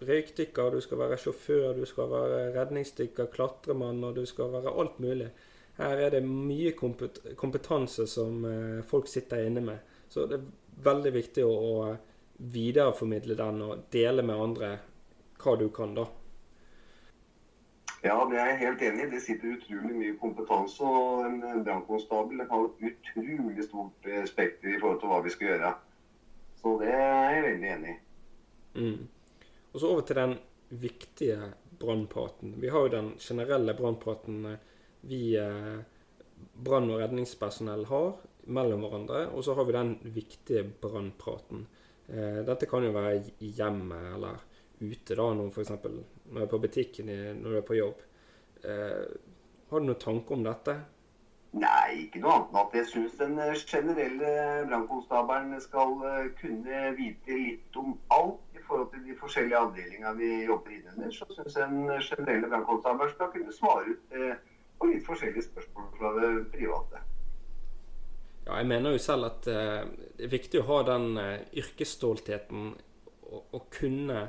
røykdykker, 0.07 0.71
du 0.71 0.81
skal 0.81 1.01
være 1.01 1.17
sjåfør, 1.21 1.71
du 1.77 1.85
skal 1.89 2.09
være 2.11 2.41
redningsdykker, 2.57 3.31
klatremann, 3.33 4.03
og 4.03 4.15
du 4.15 4.25
skal 4.25 4.51
være 4.53 4.73
alt 4.81 4.99
mulig. 4.99 5.31
Her 5.77 6.03
er 6.07 6.13
det 6.15 6.23
mye 6.25 6.73
kompetanse 7.37 8.07
som 8.09 8.45
eh, 8.49 8.83
folk 8.85 9.09
sitter 9.09 9.45
inne 9.45 9.61
med. 9.61 9.97
Så 10.09 10.25
det 10.25 10.39
er 10.39 10.53
veldig 10.83 11.13
viktig 11.13 11.45
å 11.45 11.95
videreformidle 12.37 13.37
den 13.37 13.61
og 13.65 13.83
dele 13.93 14.25
med 14.25 14.41
andre 14.41 14.71
hva 15.41 15.53
du 15.57 15.67
kan, 15.73 15.93
da. 15.97 16.07
Ja, 18.03 18.17
det 18.29 18.37
er 18.37 18.51
jeg 18.51 18.59
helt 18.61 18.81
enig 18.87 19.05
i. 19.05 19.09
Det 19.11 19.21
sitter 19.21 19.55
utrolig 19.57 19.95
mye 19.97 20.17
kompetanse. 20.21 20.85
Og 20.85 21.25
en 21.25 21.63
brannkonstabel 21.65 22.43
har 22.49 22.69
utrolig 22.89 23.65
stort 23.65 24.09
eh, 24.09 24.25
spekter 24.29 24.75
i 24.75 24.79
forhold 24.79 25.01
til 25.01 25.13
hva 25.13 25.21
vi 25.25 25.33
skal 25.33 25.51
gjøre. 25.51 25.73
Så 26.61 26.73
det 26.81 26.91
er 26.93 27.35
jeg 27.35 27.45
veldig 27.45 27.71
enig 27.75 27.93
i. 27.93 27.97
Mm. 28.77 29.07
Og 29.71 29.81
så 29.81 29.91
over 29.91 30.05
til 30.07 30.17
den 30.17 30.37
viktige 30.69 31.51
brannpraten. 31.79 32.55
Vi 32.61 32.69
har 32.69 32.85
jo 32.85 32.93
den 32.93 33.11
generelle 33.19 33.75
brannpraten 33.77 34.45
eh, 34.45 34.65
vi 35.01 35.21
eh, 35.37 35.77
brann- 36.53 36.89
og 36.91 37.01
redningspersonell 37.01 37.85
har 37.85 38.17
mellom 38.49 38.85
hverandre. 38.85 39.27
Og 39.29 39.45
så 39.45 39.53
har 39.57 39.67
vi 39.67 39.77
den 39.77 39.95
viktige 40.15 40.65
brannpraten. 40.81 41.67
Eh, 42.07 42.41
dette 42.47 42.69
kan 42.69 42.85
jo 42.85 42.95
være 42.95 43.21
i 43.45 43.53
hjemmet 43.53 44.13
eller 44.15 44.43
ute, 44.79 45.15
da, 45.15 45.31
når 45.33 45.53
f.eks. 45.53 45.73
når 45.83 46.37
du 46.37 46.43
er 46.43 46.51
på 46.51 46.61
butikken 46.61 47.09
når 47.41 47.49
du 47.49 47.57
er 47.57 47.65
på 47.65 47.77
jobb. 47.79 48.01
har 48.61 49.79
du 49.79 49.85
noen 49.87 49.97
tanke 49.97 50.33
om 50.35 50.43
dette? 50.45 50.75
Nei, 51.57 52.03
ikke 52.03 52.19
noe 52.21 52.33
annet 52.35 52.51
enn 52.51 52.59
at 52.61 52.75
jeg 52.75 52.87
syns 52.91 53.13
den 53.17 53.37
eh, 53.41 53.53
generelle 53.71 54.31
brannkonstabelen 54.67 55.61
skal 55.63 55.93
eh, 56.05 56.25
kunne 56.41 56.81
vite 56.97 57.37
litt 57.39 57.79
om 57.79 57.95
alt 58.13 58.57
i 58.57 58.63
forhold 58.67 58.91
til 58.93 59.05
de 59.07 59.15
forskjellige 59.17 59.61
avdelingene 59.61 60.13
vi 60.19 60.31
jobber 60.45 60.75
innunder. 60.75 61.13
Så 61.15 61.25
syns 61.31 61.55
jeg 61.57 61.71
den 61.71 61.93
generelle 62.03 62.51
brannkonstabelen 62.51 63.13
skal 63.15 63.31
kunne 63.33 63.55
svare 63.55 63.93
ut 63.93 64.17
eh, 64.19 64.35
på 64.77 64.91
litt 64.91 65.07
forskjellige 65.07 65.47
spørsmål 65.47 65.87
fra 65.97 66.11
det 66.19 66.31
private. 66.53 67.01
Ja, 68.47 68.59
jeg 68.59 68.69
mener 68.69 68.93
jo 68.93 69.01
selv 69.01 69.31
at 69.31 69.47
det 69.47 70.27
er 70.27 70.35
viktig 70.35 70.61
å 70.61 70.67
ha 70.69 70.83
den 70.87 71.17
yrkesstoltheten 71.57 72.69
og 73.27 73.65
kunne 73.73 74.27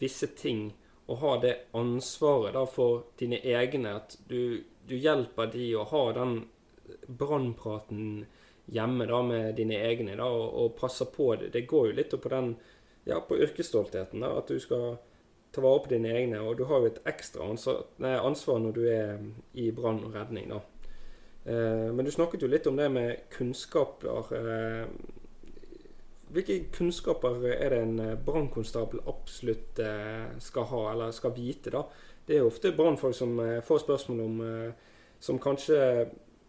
visse 0.00 0.26
ting 0.34 0.72
og 1.06 1.20
ha 1.20 1.34
det 1.42 1.52
ansvaret 1.76 2.56
da 2.56 2.64
for 2.66 3.04
dine 3.20 3.38
egne. 3.44 3.98
At 4.00 4.16
du, 4.28 4.64
du 4.88 4.96
hjelper 4.96 5.52
de 5.52 5.68
å 5.76 5.84
ha 5.92 6.04
den 6.16 6.38
brannpraten 7.06 8.24
hjemme 8.66 9.06
da 9.06 9.22
med 9.22 9.56
dine 9.58 9.78
egne 9.86 10.16
da, 10.16 10.28
og, 10.28 10.46
og 10.62 10.76
passer 10.78 11.10
på 11.12 11.34
det. 11.40 11.52
Det 11.52 11.66
går 11.68 11.90
jo 11.90 11.96
litt 11.98 12.14
på 12.20 12.32
den 12.32 12.54
ja, 13.04 13.20
på 13.20 13.38
yrkesstoltheten. 13.38 14.24
da, 14.24 14.32
At 14.38 14.48
du 14.48 14.60
skal 14.60 14.96
ta 15.54 15.64
vare 15.64 15.84
på 15.84 15.92
dine 15.92 16.14
egne. 16.16 16.40
Og 16.40 16.56
du 16.58 16.64
har 16.68 16.80
jo 16.80 16.92
et 16.92 17.02
ekstra 17.08 17.48
ansvar, 17.50 17.84
nei, 18.02 18.14
ansvar 18.16 18.62
når 18.62 18.78
du 18.78 18.86
er 18.88 19.18
i 19.60 19.70
brann 19.74 20.02
og 20.06 20.16
redning. 20.16 20.48
da. 20.54 20.62
Eh, 21.44 21.90
men 21.92 22.04
du 22.04 22.10
snakket 22.10 22.42
jo 22.42 22.50
litt 22.50 22.66
om 22.66 22.80
det 22.80 22.88
med 22.92 23.28
kunnskaper. 23.34 24.32
Eh, 24.38 24.88
hvilke 26.34 26.64
kunnskaper 26.74 27.44
er 27.52 27.70
det 27.70 27.82
en 27.84 28.00
eh, 28.02 28.16
brannkonstabel 28.18 29.04
absolutt 29.10 29.78
eh, 29.78 30.34
skal 30.42 30.66
ha, 30.72 30.82
eller 30.92 31.14
skal 31.14 31.36
vite? 31.36 31.70
da? 31.70 31.84
Det 32.26 32.36
er 32.36 32.42
jo 32.42 32.50
ofte 32.50 32.72
brannfolk 32.74 33.14
som 33.14 33.38
eh, 33.44 33.60
får 33.62 33.84
spørsmål 33.84 34.24
om 34.24 34.42
som 35.24 35.38
kanskje 35.40 35.76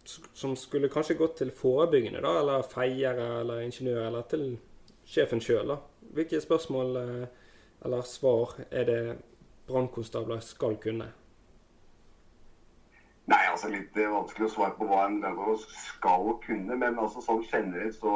som 0.08 0.56
skulle 0.60 0.90
kanskje 0.92 1.18
gått 1.20 1.38
til 1.42 1.52
forebyggende, 1.56 2.22
da, 2.24 2.38
eller 2.42 2.66
feiere 2.70 3.28
eller 3.42 3.66
ingeniør, 3.66 4.08
eller 4.08 4.26
til 4.32 4.48
sjefen 5.06 5.42
sjøl. 5.44 5.76
Hvilke 6.16 6.42
spørsmål 6.42 6.98
eller 7.86 8.02
svar 8.10 8.56
er 8.72 8.90
det 8.90 9.00
brannkonstabler 9.68 10.42
skal 10.46 10.78
kunne? 10.82 11.12
Nei, 13.26 13.42
altså 13.50 13.72
litt 13.74 13.96
vanskelig 13.98 14.46
å 14.46 14.54
svare 14.54 14.78
på 14.78 14.86
hva 14.90 15.08
en 15.08 15.18
brannkonstabel 15.24 15.80
skal 15.82 16.36
kunne. 16.46 16.78
Men 16.78 17.00
altså 17.02 17.24
sånn 17.26 17.42
generelt 17.50 17.98
så 17.98 18.14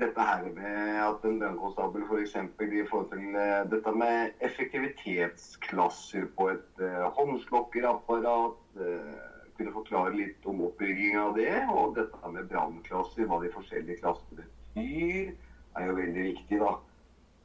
dette 0.00 0.26
her 0.26 0.48
med 0.56 0.98
at 1.00 1.24
en 1.24 1.38
brannkonstabel 1.40 2.04
f.eks. 2.08 2.34
For 2.58 2.74
i 2.80 2.82
forhold 2.90 3.12
til 3.12 3.38
uh, 3.38 3.62
dette 3.70 3.94
med 3.96 4.44
effektivitetsklasser 4.48 6.26
på 6.36 6.50
et 6.52 6.82
uh, 6.82 7.06
håndslokkerapparat 7.16 8.82
uh, 8.82 9.33
Kunne 9.58 9.74
forklare 9.74 10.16
litt 10.16 10.46
om 10.50 10.64
oppbygginga 10.66 11.28
av 11.28 11.36
det. 11.38 11.52
Og 11.70 11.94
dette 11.98 12.32
med 12.34 12.48
brannklasser, 12.50 13.28
hva 13.30 13.40
de 13.42 13.52
forskjellige 13.54 14.00
klassene 14.02 14.42
betyr, 14.42 15.32
er 15.78 15.88
jo 15.88 15.96
veldig 16.00 16.26
viktig, 16.30 16.60
da. 16.62 16.74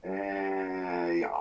Eh, 0.09 1.15
ja, 1.19 1.31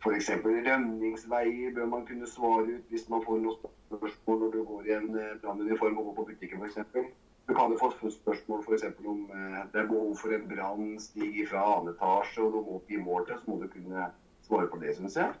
F.eks. 0.00 0.30
rømningsveier 0.44 1.74
bør 1.76 1.90
man 1.92 2.06
kunne 2.08 2.28
svare 2.30 2.78
ut 2.78 2.92
hvis 2.92 3.08
man 3.12 3.20
får 3.26 3.42
noen 3.44 3.74
spørsmål 3.90 4.38
når 4.42 4.54
du 4.54 4.62
går 4.70 4.86
i 4.88 4.94
en 4.96 5.10
brannuniform 5.42 5.98
og 6.00 6.06
går 6.08 6.16
på 6.16 6.24
butikken 6.30 6.62
f.eks. 6.64 7.10
Du 7.50 7.54
kan 7.54 7.72
jo 7.74 7.78
få 7.80 8.10
spørsmål 8.14 8.62
f.eks. 8.64 8.84
om 9.04 9.24
eh, 9.34 9.60
det 9.72 9.82
er 9.82 9.90
behov 9.90 10.14
for 10.16 10.32
en 10.32 10.48
brannstig 10.48 11.46
fra 11.50 11.64
annen 11.74 11.92
etasje, 11.92 12.44
og 12.44 12.52
du 12.54 12.58
må 12.62 12.76
opp 12.78 12.92
i 12.94 13.00
mål 13.00 13.26
til, 13.26 13.40
så 13.42 13.50
må 13.50 13.56
du 13.60 13.68
kunne 13.72 14.08
svare 14.46 14.68
på 14.70 14.78
det, 14.80 14.94
syns 14.96 15.18
jeg. 15.18 15.34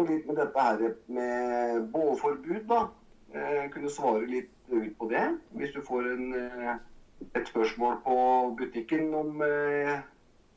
Og 0.00 0.08
litt 0.08 0.24
med 0.26 0.40
dette 0.40 0.64
her 0.66 0.94
med 1.18 1.90
bålforbud, 1.92 2.62
da. 2.70 2.86
Eh, 3.32 3.70
kunne 3.72 3.88
svare 3.88 4.26
litt 4.28 4.50
ut 4.68 4.98
på 4.98 5.06
det. 5.08 5.22
Hvis 5.56 5.72
du 5.72 5.80
får 5.80 6.08
en, 6.12 6.34
eh, 6.34 6.74
et 7.34 7.48
spørsmål 7.48 7.94
på 8.04 8.16
butikken 8.58 9.14
om 9.14 9.40
eh, 9.42 10.02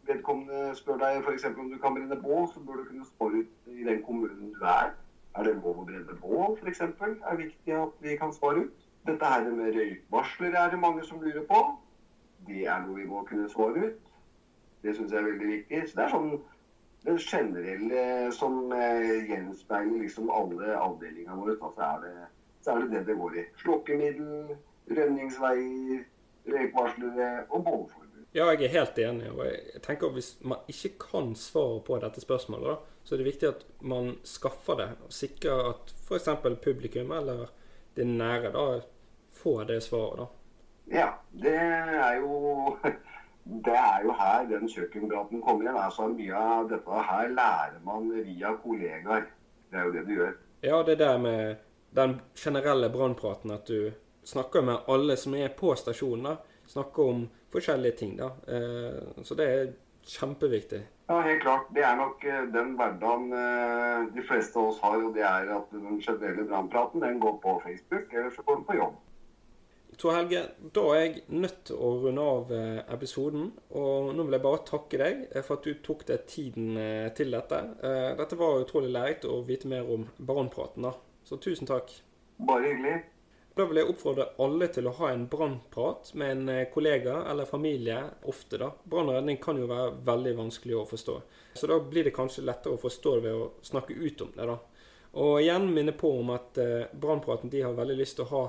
vedkommende 0.07 0.75
spør 0.75 0.99
deg 0.99 1.21
f.eks. 1.21 1.45
om 1.45 1.69
du 1.71 1.77
kan 1.79 1.95
brenne 1.95 2.17
bål, 2.19 2.49
så 2.51 2.59
bør 2.59 2.81
du 2.81 2.83
kunne 2.89 3.05
spørre 3.05 3.45
ut 3.45 3.71
i 3.71 3.87
den 3.87 4.03
kommunen 4.03 4.51
du 4.51 4.67
er. 4.67 4.91
Er 5.35 5.43
det 5.43 5.55
lov 5.55 5.79
å 5.79 5.87
brenne 5.87 6.19
bål, 6.19 6.59
f.eks.? 6.59 6.81
er 6.81 7.39
viktig 7.39 7.79
at 7.79 7.95
vi 8.03 8.17
kan 8.19 8.35
svare 8.35 8.67
ut. 8.67 8.85
Dette 9.07 9.25
her 9.25 9.49
med 9.51 9.75
røykvarsler 9.79 10.59
er 10.59 10.69
det 10.69 10.79
mange 10.79 11.07
som 11.07 11.23
lurer 11.23 11.47
på. 11.47 11.63
Det 12.47 12.67
er 12.67 12.83
noe 12.83 12.99
vi 12.99 13.07
må 13.07 13.23
kunne 13.23 13.49
svare 13.49 13.87
ut. 13.87 14.15
Det 14.83 14.97
syns 14.97 15.13
jeg 15.13 15.23
er 15.23 15.31
veldig 15.31 15.53
viktig. 15.53 15.85
Så 15.87 15.95
det 15.95 16.03
er 16.09 16.15
sånn 16.17 16.31
det 17.05 17.19
generelle 17.23 18.31
som 18.35 18.73
gjenspeiler 18.73 20.01
liksom 20.01 20.27
alle 20.33 20.75
avdelingene 20.75 21.37
våre. 21.39 21.55
Så 21.61 21.71
er, 21.77 22.01
det, 22.03 22.31
så 22.65 22.73
er 22.73 22.81
det 22.81 22.91
det 22.95 23.03
det 23.11 23.15
går 23.19 23.37
i. 23.37 23.43
Slokkemiddel, 23.61 24.55
rønningsveier, 24.97 26.01
røykvarslere 26.49 27.29
og 27.49 27.63
bålforbud. 27.63 28.23
Ja, 28.35 28.49
jeg 28.51 28.65
er 28.65 28.73
helt 28.73 28.97
enig. 28.99 29.29
og 29.31 29.45
jeg 29.45 29.81
tenker 29.81 30.07
at 30.07 30.13
Hvis 30.13 30.37
man 30.41 30.57
ikke 30.67 30.89
kan 30.99 31.35
svaret 31.35 31.83
på 31.83 31.99
dette 32.01 32.21
spørsmålet, 32.21 32.67
da, 32.67 32.75
så 33.03 33.15
er 33.15 33.17
det 33.21 33.25
viktig 33.25 33.47
at 33.47 33.65
man 33.81 34.17
skaffer 34.23 34.75
det. 34.75 34.89
og 35.05 35.13
Sikrer 35.13 35.69
at 35.69 35.93
f.eks. 36.07 36.29
publikum 36.63 37.11
eller 37.11 37.45
det 37.95 38.07
nære 38.07 38.51
da, 38.51 38.81
får 39.31 39.63
det 39.63 39.83
svaret, 39.83 40.19
da? 40.19 40.25
Ja, 40.97 41.07
det 41.31 41.55
er 41.55 42.15
jo 42.17 42.77
det 43.67 43.77
er 43.77 44.01
jo 44.03 44.17
her 44.19 44.49
den 44.49 44.67
kjøkkenpraten 44.69 45.41
kommer 45.41 45.69
inn. 45.69 45.77
Altså, 45.77 46.07
mye 46.07 46.33
av 46.33 46.67
dette 46.69 47.05
her 47.11 47.29
lærer 47.29 47.79
man 47.85 48.09
via 48.25 48.55
kollegaer. 48.63 49.29
Det 49.69 49.79
er 49.79 49.85
jo 49.85 49.93
det 49.93 50.05
du 50.07 50.13
gjør. 50.17 50.35
Ja, 50.65 50.83
det 50.83 50.99
der 50.99 51.17
med 51.17 51.55
den 51.95 52.19
generelle 52.35 52.89
brannpraten, 52.89 53.51
at 53.55 53.69
du 53.71 53.91
snakker 54.25 54.61
med 54.61 54.89
alle 54.91 55.17
som 55.17 55.35
er 55.35 55.53
på 55.55 55.75
stasjonen. 55.75 56.23
da. 56.23 56.37
Snakker 56.67 57.09
om 57.09 57.29
forskjellige 57.53 57.97
ting. 57.97 58.17
da. 58.17 58.31
Eh, 58.47 59.23
så 59.23 59.35
det 59.35 59.47
er 59.47 59.73
kjempeviktig. 60.05 60.81
Ja, 61.07 61.21
helt 61.21 61.41
klart. 61.41 61.69
Det 61.75 61.85
er 61.85 61.95
nok 61.95 62.25
eh, 62.25 62.43
den 62.53 62.75
hverdagen 62.79 63.31
eh, 63.33 64.05
de 64.15 64.25
fleste 64.25 64.59
av 64.59 64.73
oss 64.73 64.83
har. 64.83 64.97
Og 65.03 65.13
det 65.15 65.23
er 65.23 65.55
at 65.55 65.71
den 65.71 66.01
generelle 66.01 66.47
brannpraten 66.49 67.01
den 67.05 67.19
går 67.19 67.39
på 67.43 67.59
Facebook, 67.63 68.13
eller 68.13 68.29
så 68.33 68.45
går 68.45 68.61
den 68.61 68.69
på 68.69 68.79
jobb. 68.81 69.01
Tor 69.95 70.11
Helge, 70.11 70.41
da 70.75 70.81
er 70.91 70.97
jeg 70.99 71.21
nødt 71.31 71.61
til 71.69 71.77
å 71.79 71.93
runde 72.03 72.23
av 72.27 72.49
episoden. 72.91 73.45
Og 73.79 74.09
nå 74.11 74.25
vil 74.25 74.35
jeg 74.35 74.43
bare 74.43 74.65
takke 74.67 74.99
deg 74.99 75.21
for 75.37 75.55
at 75.55 75.69
du 75.69 75.77
tok 75.85 76.03
deg 76.09 76.25
tiden 76.27 76.75
til 77.15 77.31
dette. 77.31 77.61
Dette 78.19 78.35
var 78.35 78.59
utrolig 78.65 78.91
lærerikt 78.91 79.29
å 79.31 79.37
vite 79.47 79.71
mer 79.71 79.87
om 79.87 80.03
brannpraten. 80.19 80.89
Så 81.25 81.37
tusen 81.41 81.67
takk. 81.67 81.91
Bare 82.37 82.69
hyggelig. 82.69 82.95
Da 83.55 83.65
vil 83.65 83.79
jeg 83.79 83.89
oppfordre 83.89 84.27
alle 84.43 84.67
til 84.75 84.89
å 84.89 84.93
ha 84.97 85.13
en 85.13 85.27
brannprat 85.31 86.11
med 86.19 86.31
en 86.33 86.65
kollega 86.73 87.21
eller 87.31 87.47
familie 87.47 88.01
ofte. 88.27 88.59
da. 88.59 88.71
Brann 88.83 89.09
og 89.09 89.15
redning 89.15 89.39
kan 89.41 89.57
jo 89.57 89.69
være 89.71 89.93
veldig 90.05 90.35
vanskelig 90.41 90.75
å 90.75 90.87
forstå. 90.89 91.15
Så 91.55 91.69
da 91.71 91.79
blir 91.79 92.03
det 92.03 92.15
kanskje 92.15 92.43
lettere 92.43 92.75
å 92.75 92.81
forstå 92.81 93.15
det 93.15 93.23
ved 93.29 93.39
å 93.39 93.49
snakke 93.63 93.95
ut 93.95 94.21
om 94.21 94.35
det. 94.35 94.45
da. 94.51 94.57
Og 95.15 95.39
igjen 95.39 95.69
minne 95.71 95.95
på 95.95 96.11
om 96.19 96.33
at 96.35 96.59
brannpraten 96.91 97.49
de 97.49 97.63
har 97.63 97.73
veldig 97.73 97.95
lyst 98.01 98.19
til 98.19 98.27
å 98.27 98.33
ha 98.33 98.43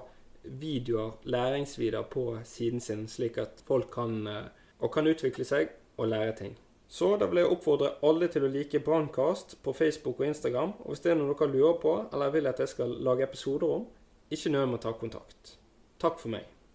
videoer, 0.47 1.13
læringsvideoer 1.23 2.03
på 2.11 2.39
siden 2.45 2.81
sin, 2.81 3.09
slik 3.09 3.39
at 3.39 3.63
folk 3.67 3.91
kan, 3.95 4.27
eh, 4.27 4.45
og 4.81 4.93
kan 4.93 5.07
utvikle 5.07 5.45
seg 5.45 5.71
og 5.99 6.09
lære 6.09 6.37
ting. 6.37 6.57
Så 6.89 7.17
da 7.19 7.27
vil 7.27 7.43
jeg 7.43 7.51
oppfordre 7.51 7.97
alle 8.07 8.29
til 8.31 8.47
å 8.47 8.51
like 8.51 8.81
Brannkast 8.87 9.57
på 9.63 9.75
Facebook 9.75 10.21
og 10.21 10.29
Instagram. 10.31 10.77
Og 10.85 10.95
hvis 10.95 11.03
det 11.05 11.13
er 11.13 11.19
noe 11.19 11.35
dere 11.35 11.51
lurer 11.51 11.81
på, 11.83 11.95
eller 12.13 12.35
vil 12.35 12.47
at 12.47 12.63
jeg 12.63 12.75
skal 12.77 12.95
lage 13.03 13.27
episoder 13.27 13.79
om, 13.81 13.89
ikke 14.31 14.55
nøl 14.55 14.69
med 14.71 14.81
å 14.81 14.85
ta 14.87 14.95
kontakt. 14.99 15.57
Takk 16.03 16.21
for 16.23 16.33
meg. 16.37 16.56